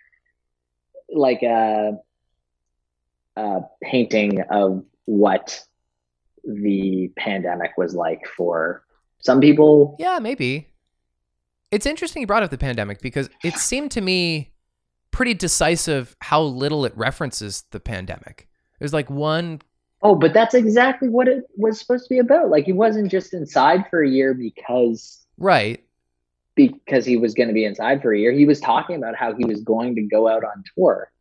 [1.14, 1.98] like a,
[3.36, 5.60] a painting of what
[6.46, 8.84] the pandemic was like for
[9.20, 9.96] some people?
[10.00, 10.68] yeah, maybe.
[11.72, 14.52] It's interesting you brought up the pandemic because it seemed to me
[15.12, 18.48] pretty decisive how little it references the pandemic.
[18.82, 19.62] There's like one
[20.04, 22.50] Oh, but that's exactly what it was supposed to be about.
[22.50, 25.84] Like he wasn't just inside for a year because right.
[26.56, 28.32] because he was going to be inside for a year.
[28.32, 31.12] He was talking about how he was going to go out on tour.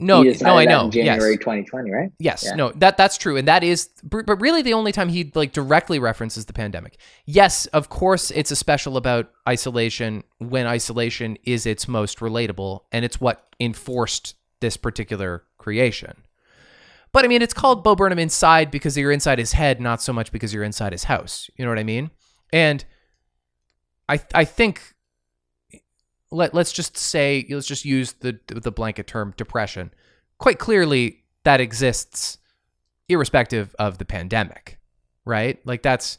[0.00, 0.90] No, no, I know.
[0.90, 1.38] January yes.
[1.40, 2.12] 2020, right?
[2.18, 2.56] Yes, Yeah.
[2.56, 6.00] no, that that's true, and that is, but really the only time he like directly
[6.00, 6.98] references the pandemic.
[7.26, 13.04] Yes, of course, it's a special about isolation when isolation is its most relatable, and
[13.04, 16.14] it's what enforced this particular creation.
[17.12, 20.12] But I mean, it's called Bo Burnham inside because you're inside his head, not so
[20.12, 21.48] much because you're inside his house.
[21.56, 22.10] You know what I mean?
[22.52, 22.84] And
[24.08, 24.94] I I think
[26.30, 29.90] let let's just say let's just use the the blanket term depression.
[30.38, 32.38] Quite clearly, that exists
[33.08, 34.78] irrespective of the pandemic,
[35.24, 35.64] right?
[35.64, 36.18] Like that's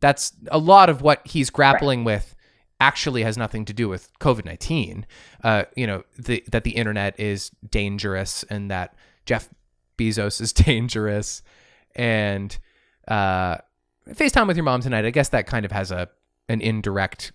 [0.00, 2.34] that's a lot of what he's grappling with
[2.80, 5.06] actually has nothing to do with COVID nineteen.
[5.44, 8.94] Uh, you know, the, that the internet is dangerous and that
[9.26, 9.48] Jeff
[9.98, 11.42] Bezos is dangerous,
[11.94, 12.58] and
[13.08, 13.58] uh,
[14.08, 15.04] FaceTime with your mom tonight.
[15.04, 16.08] I guess that kind of has a
[16.48, 17.32] an indirect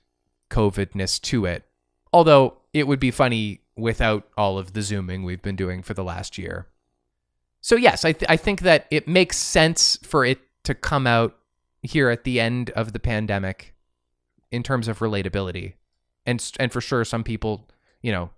[0.49, 1.63] COVIDness to it.
[2.11, 6.03] Although it would be funny without all of the zooming we've been doing for the
[6.03, 6.67] last year.
[7.61, 11.37] So yes, I th- I think that it makes sense for it to come out
[11.81, 13.74] here at the end of the pandemic
[14.51, 15.73] in terms of relatability.
[16.25, 17.67] And and for sure some people,
[18.01, 18.29] you know,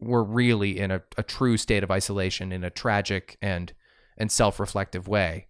[0.00, 3.72] were really in a, a true state of isolation in a tragic and
[4.18, 5.46] and self-reflective way.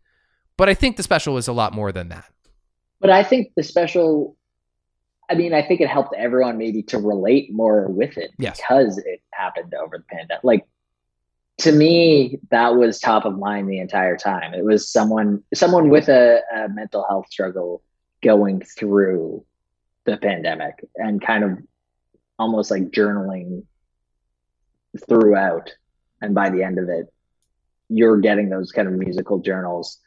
[0.56, 2.30] But I think the special was a lot more than that.
[3.00, 4.36] But I think the special,
[5.30, 8.56] I mean, I think it helped everyone maybe to relate more with it Yes.
[8.56, 10.42] because it happened over the pandemic.
[10.42, 10.66] Like,
[11.58, 14.54] to me, that was top of mind the entire time.
[14.54, 17.82] It was someone someone with a, a mental health struggle
[18.22, 19.44] going through
[20.04, 21.58] the pandemic and kind of
[22.38, 23.64] almost like journaling
[25.08, 25.70] throughout.
[26.20, 27.12] And by the end of it,
[27.88, 29.98] you're getting those kind of musical journals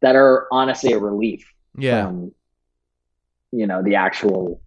[0.00, 2.06] that are honestly a relief Yeah.
[2.06, 2.32] from
[3.52, 4.60] you know the actual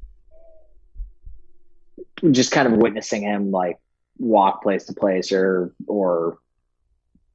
[2.32, 3.78] just kind of witnessing him like
[4.18, 6.38] walk place to place or or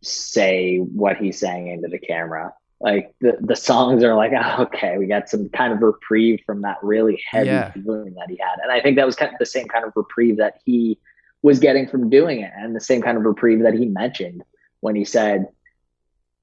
[0.02, 4.98] say what he's saying into the camera like the the songs are like oh, okay
[4.98, 7.72] we got some kind of reprieve from that really heavy Yeah.
[7.72, 9.92] feeling that he had and i think that was kind of the same kind of
[9.96, 10.98] reprieve that he
[11.42, 14.42] was getting from doing it and the same kind of reprieve that he mentioned
[14.80, 15.46] when he said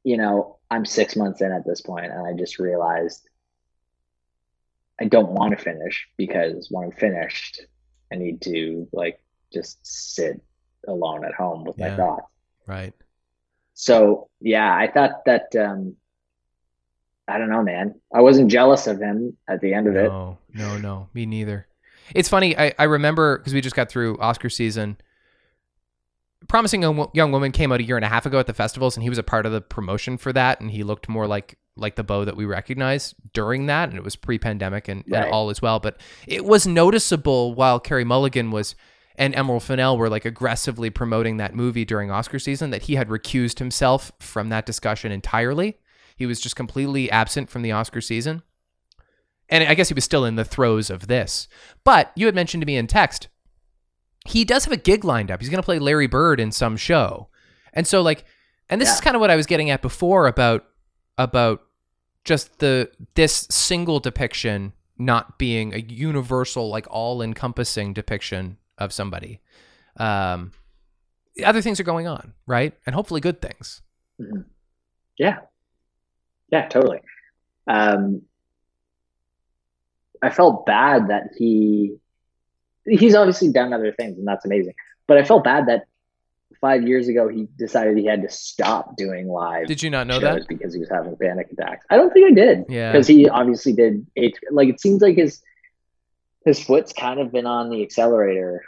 [0.03, 3.27] you know i'm six months in at this point and i just realized
[4.99, 7.59] I don't want to finish because when I'm finished,
[8.13, 9.19] I need to like
[9.51, 10.41] just sit
[10.87, 11.89] alone at home with Yeah.
[11.89, 12.27] my thoughts.
[12.65, 12.93] Right.
[13.73, 15.97] So yeah, I thought that um
[17.27, 17.95] I don't know, man.
[18.13, 20.09] I wasn't jealous of him at the end of it.
[20.09, 21.09] No, no, no.
[21.13, 21.67] Me neither.
[22.13, 22.57] It's funny.
[22.57, 24.97] I, I remember because we just got through Oscar season.
[26.47, 28.95] Promising Young, Young Woman came out a year and a half ago at the festivals,
[28.95, 31.57] and he was a part of the promotion for that, and he looked more like
[31.77, 35.49] like the Bo that we recognize during that, and it was pre-pandemic and, and all
[35.49, 35.79] as well.
[35.79, 38.75] But it was noticeable while Carey Mulligan was
[39.17, 43.09] and Emerald Fennell were like aggressively promoting that movie during Oscar season that he had
[43.09, 45.79] recused himself from that discussion entirely.
[46.15, 48.41] He was just completely absent from the Oscar season.
[49.49, 51.47] And I guess he was still in the throes of this.
[51.83, 53.27] But you had mentioned to me in text,
[54.25, 55.39] he does have a gig lined up.
[55.39, 57.29] He's going to play Larry Bird in some show.
[57.73, 58.25] And so like
[58.69, 60.65] and this is kind of what I was getting at before about
[61.17, 61.61] about
[62.23, 69.41] just the this single depiction not being a universal like all-encompassing depiction of somebody.
[69.97, 70.51] Um
[71.43, 72.73] other things are going on, right?
[72.85, 73.81] And hopefully good things.
[75.17, 75.39] Yeah.
[76.55, 77.01] Yeah, totally.
[77.67, 78.21] Um
[80.21, 81.97] I felt bad that he
[82.85, 84.75] he's obviously done other things and that's amazing.
[85.07, 85.83] But I felt bad that
[86.61, 90.19] five years ago he decided he had to stop doing live Did you not know
[90.19, 90.47] that?
[90.47, 91.85] because he was having panic attacks.
[91.89, 92.65] I don't think I did.
[92.69, 92.91] Yeah.
[92.93, 94.07] Because he obviously did
[94.51, 95.41] like it seems like his
[96.45, 98.63] his foot's kind of been on the accelerator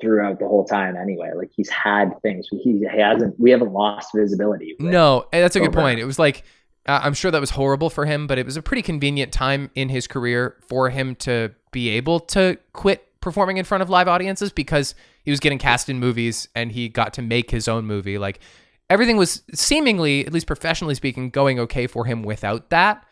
[0.00, 1.30] throughout the whole time anyway.
[1.34, 2.46] Like he's had things.
[2.50, 4.76] He, he hasn't we haven't lost visibility.
[4.78, 5.80] No, and that's a good over.
[5.80, 6.00] point.
[6.00, 6.44] It was like
[6.86, 9.70] uh, I'm sure that was horrible for him, but it was a pretty convenient time
[9.74, 14.08] in his career for him to be able to quit performing in front of live
[14.08, 14.94] audiences because
[15.24, 18.16] he was getting cast in movies and he got to make his own movie.
[18.16, 18.40] Like
[18.88, 23.04] everything was seemingly, at least professionally speaking, going okay for him without that.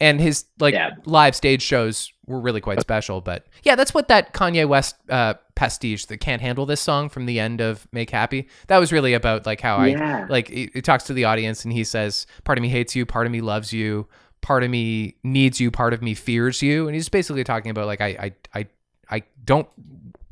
[0.00, 0.90] And his like Yeah.
[1.06, 3.20] live stage shows were really quite special.
[3.20, 7.26] But yeah, that's what that Kanye West uh, pastiche, the "Can't Handle This" song from
[7.26, 10.24] the end of "Make Happy," that was really about like how Yeah.
[10.24, 12.94] I like he, he talks to the audience and he says, "Part of me hates
[12.94, 14.06] you, part of me loves you,
[14.40, 17.86] part of me needs you, part of me fears you," and he's basically talking about
[17.86, 18.66] like I I I
[19.10, 19.68] I don't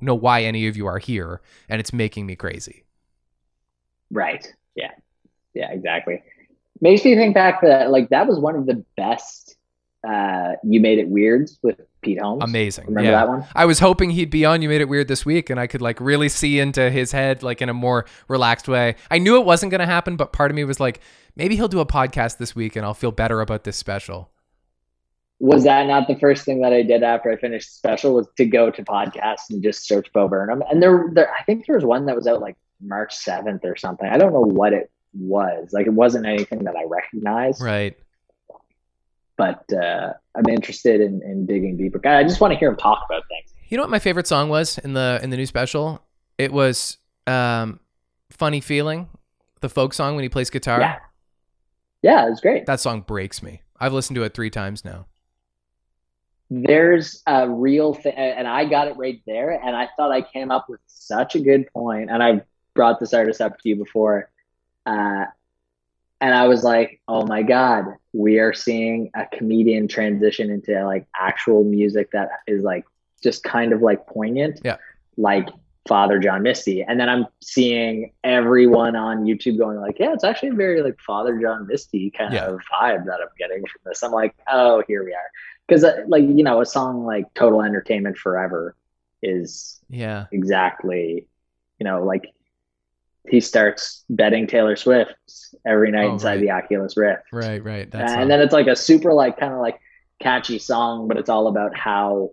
[0.01, 2.85] know why any of you are here, and it's making me crazy.
[4.10, 4.52] Right.
[4.74, 4.93] Yeah.
[5.55, 6.23] Yeah, exactly.
[6.82, 9.45] Makes me think back that like that was one of the best
[10.06, 12.43] uh you made it weirds with Pete Holmes.
[12.43, 12.86] Amazing.
[12.86, 13.16] Remember yeah.
[13.16, 13.44] that one?
[13.55, 15.82] I was hoping he'd be on You Made It Weird this week and I could
[15.82, 18.94] like really see into his head like in a more relaxed way.
[19.10, 21.01] I knew it wasn't going to happen, but part of me was like,
[21.35, 24.31] maybe he'll do a podcast this week and I'll feel better about this special.
[25.39, 28.47] Was that not the first thing that I did after I finished special was to
[28.47, 30.62] go to podcasts and just search Bo Burnham?
[30.70, 33.77] And there there I think there was one that was out like March 7th or
[33.77, 34.09] something.
[34.09, 35.70] I don't know what it was.
[35.73, 37.60] Like it wasn't anything that I recognized.
[37.60, 37.98] Right.
[39.37, 42.01] But uh I'm interested in, in digging deeper.
[42.07, 43.53] I just want to hear him talk about things.
[43.69, 46.03] You know what my favorite song was in the in the new special?
[46.39, 47.81] It was um
[48.31, 49.09] Funny Feeling,
[49.61, 50.81] the folk song when he plays guitar.
[50.81, 50.99] Yeah.
[52.03, 52.67] Yeah, it was great.
[52.67, 53.63] That song breaks me.
[53.81, 55.07] I've listened to it 3 times now.
[56.51, 60.51] there's a real thing and i got it right there and i thought i came
[60.53, 62.41] up with such a good point and i've
[62.75, 64.31] brought this artist up to you before
[64.87, 65.25] uh,
[66.21, 71.07] and i was like oh my god we are seeing a comedian transition into like
[71.19, 72.85] actual music that is like
[73.23, 74.77] just kind of like poignant Yeah.
[75.17, 75.49] like
[75.89, 80.49] father john misty and then i'm seeing everyone on youtube going like yeah it's actually
[80.49, 82.47] a very like father john misty kind Yeah.
[82.47, 85.31] of vibe that i'm getting from this i'm like oh here we are
[85.67, 88.75] because uh, like you know a song like total entertainment forever
[89.23, 90.27] is Yeah.
[90.33, 91.29] exactly
[91.79, 92.33] you know like
[93.28, 95.12] he starts betting taylor swift
[95.66, 96.40] every night Oh, inside right.
[96.40, 97.90] the oculus rift Right, right.
[97.90, 99.81] That's and then it's like a super like kind of like
[100.23, 102.31] catchy song but it's all about how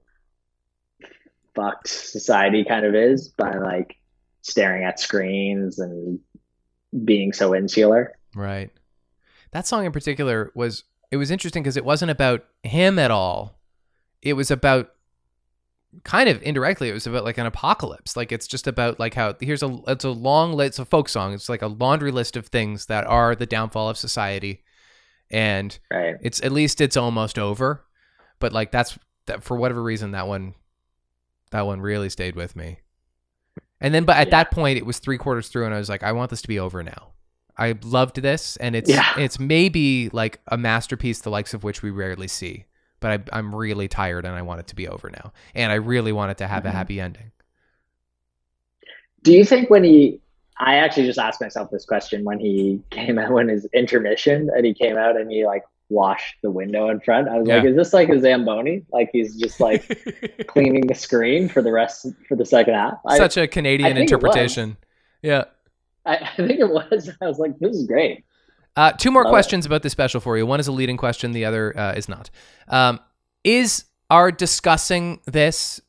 [1.56, 3.96] fucked society kind of is by like
[4.42, 6.20] staring at screens and
[7.06, 8.14] being so insular.
[8.36, 8.72] Right.
[9.52, 13.60] That song in particular was it was interesting because it wasn't about him at all.
[14.22, 14.93] It was about
[16.04, 18.16] kind of indirectly it was about like an apocalypse.
[18.18, 21.34] Like it's just about like how here's a it's a long it's a folk song.
[21.34, 24.64] It's like a laundry list of things that are the downfall of society.
[25.32, 26.16] And Right.
[26.22, 27.86] it's at least it's almost over.
[28.40, 28.98] But like that's
[29.28, 30.56] that for whatever reason that one
[31.52, 32.80] that one really stayed with me.
[33.80, 34.32] And then but at Yeah.
[34.44, 36.48] that point it was three quarters through and I was like, I want this to
[36.48, 37.10] be over now.
[37.58, 39.14] I loved this and it's Yeah.
[39.18, 42.66] it's maybe like a masterpiece the likes of which we rarely see.
[43.04, 45.34] But I, I'm really tired and I want it to be over now.
[45.54, 46.72] And I really want it to have a Mhm.
[46.72, 47.32] happy ending.
[49.24, 50.22] Do you think when he?
[50.58, 54.66] I actually just asked myself this question when he came out when his intermission and
[54.66, 57.28] he came out and he like washed the window in front.
[57.28, 58.84] I was like, is this like a zamboni?
[58.94, 59.84] Like he's just like
[60.48, 63.00] cleaning the screen for the rest for the second half.
[63.18, 64.78] Such a Canadian think interpretation.
[65.22, 65.44] Yeah.
[66.06, 67.10] I, I think it was.
[67.22, 68.24] I was like, this is great.
[68.76, 69.34] Uh, two more Love it.
[69.34, 70.46] questions about this special for you.
[70.46, 72.30] One is a leading question, the other uh, is not.
[72.68, 73.00] Um,
[73.44, 75.80] is our discussing this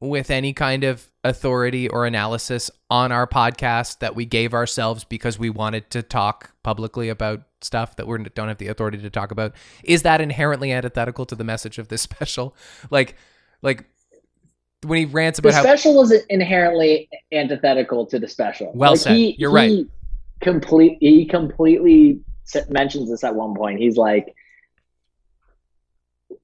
[0.00, 5.38] with any kind of authority or analysis on our podcast that we gave ourselves because
[5.38, 9.30] we wanted to talk publicly about stuff that we don't have the authority to talk
[9.30, 9.54] about?
[9.82, 12.54] Is that inherently antithetical to the message of this special?
[12.90, 13.16] Like,
[13.62, 13.86] like
[14.82, 18.70] when he rants The about how special is inherently antithetical to the special.
[18.74, 19.16] Well said.
[19.16, 19.70] He, You're right.
[19.70, 19.88] he
[20.40, 20.98] Complete.
[21.00, 22.20] He completely
[22.68, 23.78] mentions this at one point.
[23.78, 24.34] He's like,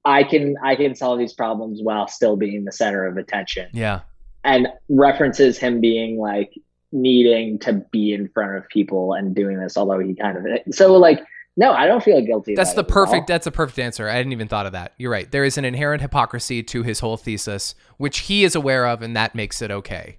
[0.05, 4.01] "I can I can solve these problems while still being the center of attention," yeah,
[4.43, 6.53] and references him being like
[6.91, 9.77] needing to be in front of people and doing this.
[9.77, 11.23] Although he kind of so like.
[11.57, 12.55] No, I don't feel guilty.
[12.55, 13.05] That's the it at all.
[13.05, 13.27] perfect.
[13.27, 14.07] That's a perfect answer.
[14.07, 14.93] I hadn't even thought of that.
[14.97, 15.29] You're right.
[15.29, 19.17] There is an inherent hypocrisy to his whole thesis, which he is aware of, and
[19.17, 20.17] that makes it okay.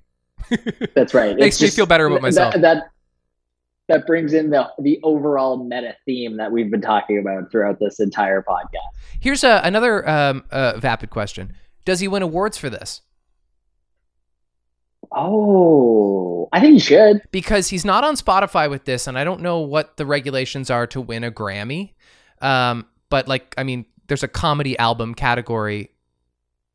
[0.95, 1.37] That's right.
[1.37, 2.53] Makes It's me feel better about myself.
[2.55, 2.91] That, that
[4.07, 8.43] brings in the the overall meta theme that we've been talking about throughout this entire
[8.43, 8.89] podcast.
[9.21, 11.55] Here's a, another um, uh, vapid question:
[11.85, 13.03] Does he win awards for this?
[15.15, 17.23] Oh, I think he should.
[17.31, 20.87] Because he's not on Spotify with this, and I don't know what the regulations are
[20.89, 21.93] to win a Grammy.
[22.41, 25.91] Um, but like, I mean, there's a comedy album category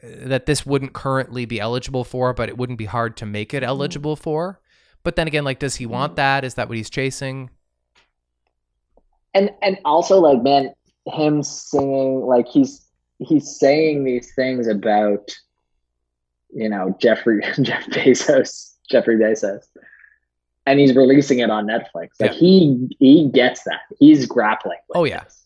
[0.03, 3.53] uh, that this wouldn't currently be eligible for, but it wouldn't be hard to make
[3.53, 4.59] it eligible for.
[5.07, 6.15] But then again, like, does he want mm.
[6.17, 6.43] that?
[6.43, 7.49] Is that what he's chasing?
[9.33, 10.73] And and also like man,
[11.05, 12.85] him singing like he's
[13.19, 15.33] he's saying these things about
[16.53, 19.63] you know Jeffrey Jeff Bezos Jeffrey Bezos,
[20.65, 22.09] and he's releasing it on Netflix.
[22.19, 22.33] Like Yeah.
[22.33, 23.83] he he gets that.
[23.99, 24.79] He's grappling.
[24.89, 25.23] With Oh, yeah.
[25.23, 25.45] this.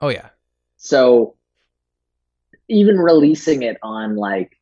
[0.00, 0.30] Oh yeah,
[0.78, 1.36] So
[2.66, 4.58] even releasing it on like,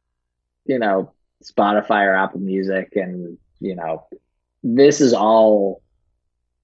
[0.67, 4.07] you know, Spotify or Apple Music and, you know,
[4.65, 5.83] this is all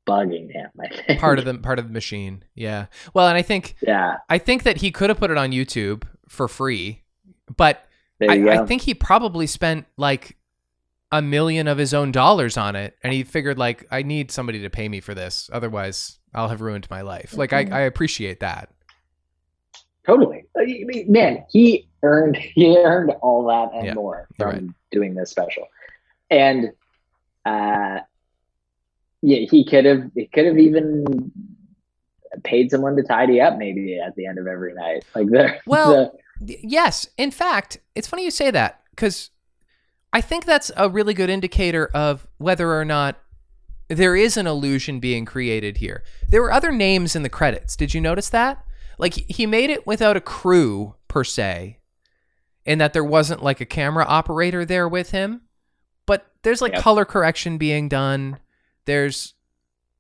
[0.09, 1.21] bugging him, I think.
[1.21, 2.43] part of the part of the machine.
[2.55, 2.87] Yeah.
[3.15, 4.17] Well, and I think Yeah.
[4.29, 7.05] I think that he could have put it on YouTube for free,
[7.57, 7.85] but
[8.21, 8.49] I.
[8.49, 10.37] I think he probably spent like
[11.13, 14.63] a million of his own dollars on it, and he figured like I need somebody
[14.63, 17.37] to pay me for this, otherwise I'll have ruined my life.
[17.37, 17.53] Like.
[17.53, 17.75] I, mm-hmm.
[17.75, 18.71] I appreciate that.
[20.07, 20.45] totally.
[20.59, 20.63] Uh,
[21.07, 25.67] man, he earned he earned all that and Yeah, more from doing this special.
[26.31, 26.71] And
[27.45, 27.99] uh
[29.23, 31.33] yeah, he could have he could have even
[32.45, 35.05] paid someone to tidy up maybe at the end of every night.
[35.15, 39.31] Like the Well, the, Yes, in fact, it's funny you say that because
[40.13, 43.19] I think that's a really good indicator of whether or not
[43.89, 46.03] there is an illusion being created here.
[46.29, 47.77] There were other names in the credits.
[47.77, 48.65] Did you notice that?
[48.99, 51.79] Like he- he made it without a crew per se,
[52.65, 55.43] and that there wasn't like a camera operator there with him.
[56.43, 56.83] There's like Yep.
[56.83, 58.39] color correction being done.
[58.87, 59.35] There's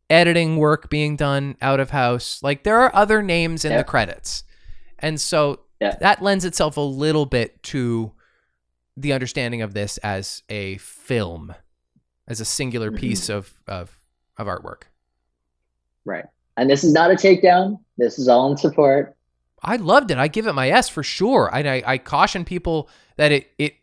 [0.08, 2.42] editing work being done out of house.
[2.42, 4.42] Like there are other names in the credits.
[4.98, 5.96] And so Yeah.
[6.00, 8.12] that lends itself a little bit to
[8.96, 11.54] the understanding of this as a film,
[12.26, 12.98] as a singular Mhm.
[12.98, 13.96] piece of, of
[14.36, 14.82] of artwork.
[16.04, 16.24] Right.
[16.56, 17.78] And this is not a takedown.
[17.98, 19.14] This is all in support.
[19.62, 20.16] I loved it.
[20.18, 21.50] I give it my S for sure.
[21.54, 23.74] I, I, I caution people that it it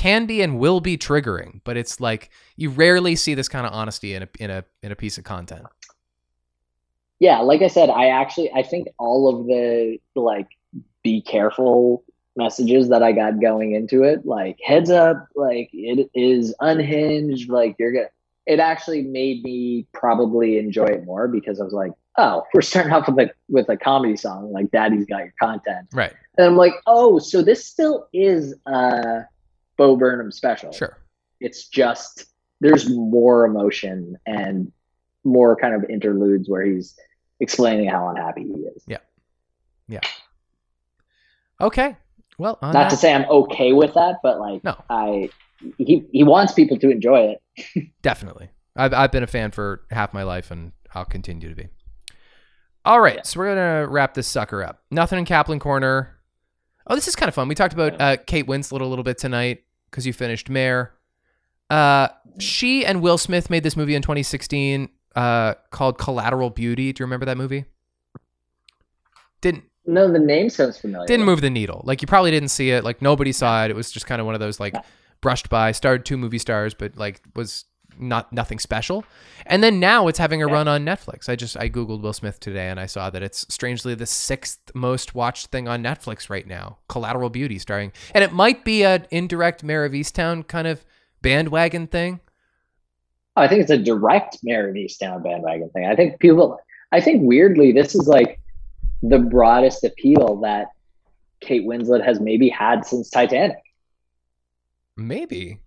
[0.00, 3.72] can be and will be triggering, but it's like you rarely see this kind of
[3.74, 5.66] honesty in a in a in a piece of content.
[7.18, 10.48] Yeah, like I said, I actually I think all of the like
[11.02, 12.02] be careful
[12.34, 17.76] messages that I got going into it, like heads up, like it is unhinged, like
[17.78, 18.08] you're gonna
[18.46, 22.92] it actually made me probably enjoy it more because I was like, oh, we're starting
[22.92, 25.88] off with a with a comedy song, like Daddy's got your content.
[25.92, 26.14] Right.
[26.38, 29.26] And I'm like, oh, so this still is a
[29.80, 30.72] Bo Burnham special.
[30.72, 30.98] Sure.
[31.40, 32.26] It's just
[32.60, 34.70] there's more emotion and
[35.24, 36.94] more kind of interludes where he's
[37.40, 38.84] explaining how unhappy he is.
[38.86, 38.98] Yeah.
[39.88, 40.00] Yeah.
[41.62, 41.96] Okay.
[42.36, 44.76] Well, Not that- to say I'm okay with that, but like No.
[44.90, 45.30] I
[45.78, 47.90] he he wants people to enjoy it.
[48.02, 48.50] Definitely.
[48.76, 51.68] I've, I've been a fan for half my life and I'll continue to be.
[52.84, 53.24] All right.
[53.26, 54.82] So we're going to wrap this sucker up.
[54.90, 56.18] Nothing in Kaplan Corner.
[56.86, 57.48] Oh, this is kind of fun.
[57.48, 60.92] We talked about uh, Kate Winslet a little bit tonight because you finished Mare.
[61.68, 62.08] Uh,
[62.38, 66.92] she and Will Smith made this movie in 2016 uh, called Collateral Beauty.
[66.92, 67.64] Do you remember that movie?
[69.40, 71.06] Didn't No, the name sounds familiar.
[71.06, 71.82] didn't move the needle.
[71.84, 72.84] Like you probably didn't see it.
[72.84, 73.70] Like nobody saw it.
[73.70, 74.74] It was just kind of one of those like
[75.20, 75.72] brushed by.
[75.72, 77.64] Starred two movie stars, but like was
[77.98, 79.04] not nothing special.
[79.46, 80.54] And then now it's having a Yeah.
[80.54, 81.28] run on Netflix.
[81.28, 84.58] I just I googled Will Smith today and I saw that it's strangely the sixth
[84.74, 86.78] most watched thing on Netflix right now.
[86.88, 90.84] Collateral Beauty, starring, and it might be an indirect Mare of Easttown kind of
[91.22, 92.20] bandwagon thing.
[93.36, 95.86] I think it's a direct Mare of Easttown bandwagon thing.
[95.86, 96.58] I think people,
[96.92, 98.40] I think weirdly, this is like
[99.02, 100.68] the broadest appeal that
[101.40, 103.56] Kate Winslet has maybe had since Titanic.
[104.96, 105.58] Maybe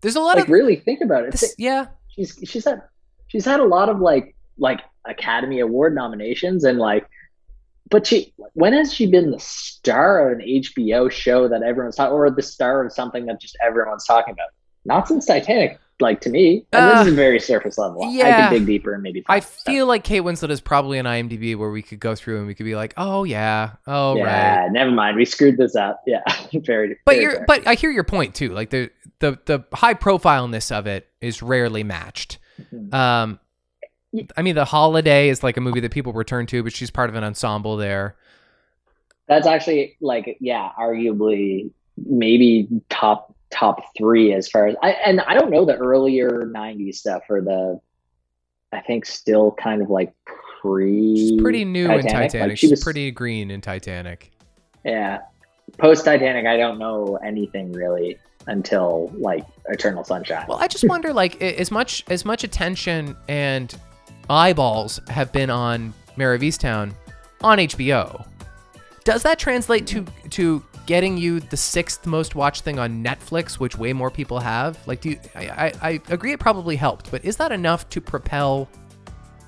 [0.00, 1.32] there's a lot Like, of really think about it.
[1.32, 1.54] this.
[1.58, 2.82] Yeah, She's she's had
[3.28, 7.06] she's had a lot of like like Academy Award nominations and like,
[7.90, 12.14] but she when has she been the star of an HBO show that everyone's talking
[12.14, 14.48] or the star of something that just everyone's talking about?
[14.84, 15.78] Not since Titanic.
[15.98, 18.02] Like to me, and Uh, this is very surface level.
[18.12, 19.24] Yeah, I can dig deeper and maybe.
[19.28, 19.72] I find stuff.
[19.72, 22.54] feel like Kate Winslet is probably an IMDb where we could go through and we
[22.54, 24.20] could be like, oh yeah, oh right.
[24.20, 25.16] yeah, never mind.
[25.16, 26.02] We screwed this up.
[26.06, 26.20] Yeah,
[26.52, 26.98] very.
[27.06, 28.50] But you're but I hear your point too.
[28.50, 28.90] Like the
[29.20, 32.38] the the high profileness of it is rarely matched.
[32.72, 32.92] Mhm.
[32.92, 33.40] Um,
[34.36, 37.08] I mean, The Holiday is like a movie that people return to, but she's part
[37.10, 38.16] of an ensemble there.
[39.28, 41.70] that's actually like yeah, arguably
[42.04, 46.96] maybe top top three as far as I and I don't know the earlier '90s
[46.96, 47.80] stuff or the.
[48.72, 50.12] I think still kind of like
[50.60, 51.16] pre.
[51.16, 52.12] She's pretty new in Titanic.
[52.12, 52.48] Titanic.
[52.50, 54.32] Like, she she's was pretty green in Titanic.
[54.84, 55.20] Yeah,
[55.78, 60.46] post Titanic, I don't know anything really until like Eternal Sunshine.
[60.48, 63.74] Well, I just wonder, like, as much as much attention and
[64.28, 66.92] eyeballs have been on Mare of Easttown
[67.42, 68.26] on HBO,
[69.04, 73.76] does that translate to to getting you the sixth most watched thing on Netflix, which
[73.76, 74.78] way more people have?
[74.86, 78.00] Like, do you, I, I, I agree it probably helped, but is that enough to
[78.00, 78.68] propel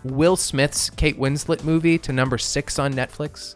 [0.05, 3.55] Will Smith's Kate Winslet movie to number six on Netflix?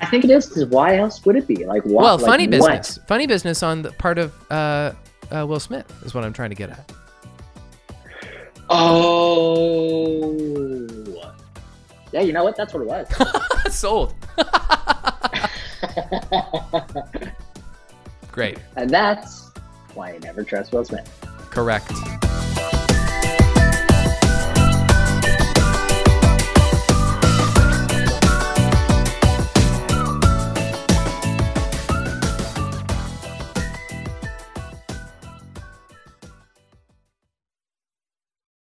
[0.00, 1.66] I think it is because why else would it be?
[1.66, 2.50] Like, why, well, like, funny what?
[2.50, 4.92] business, funny business on the part of uh,
[5.30, 6.92] uh, Will Smith is what I'm trying to get at.
[8.70, 10.36] Oh,
[12.12, 12.20] yeah.
[12.20, 12.56] You know what?
[12.56, 13.06] That's what it was.
[13.74, 14.14] Sold.
[18.32, 18.58] Great.
[18.76, 19.50] and that's
[19.94, 21.10] why I never trust Will Smith.
[21.50, 21.90] Correct.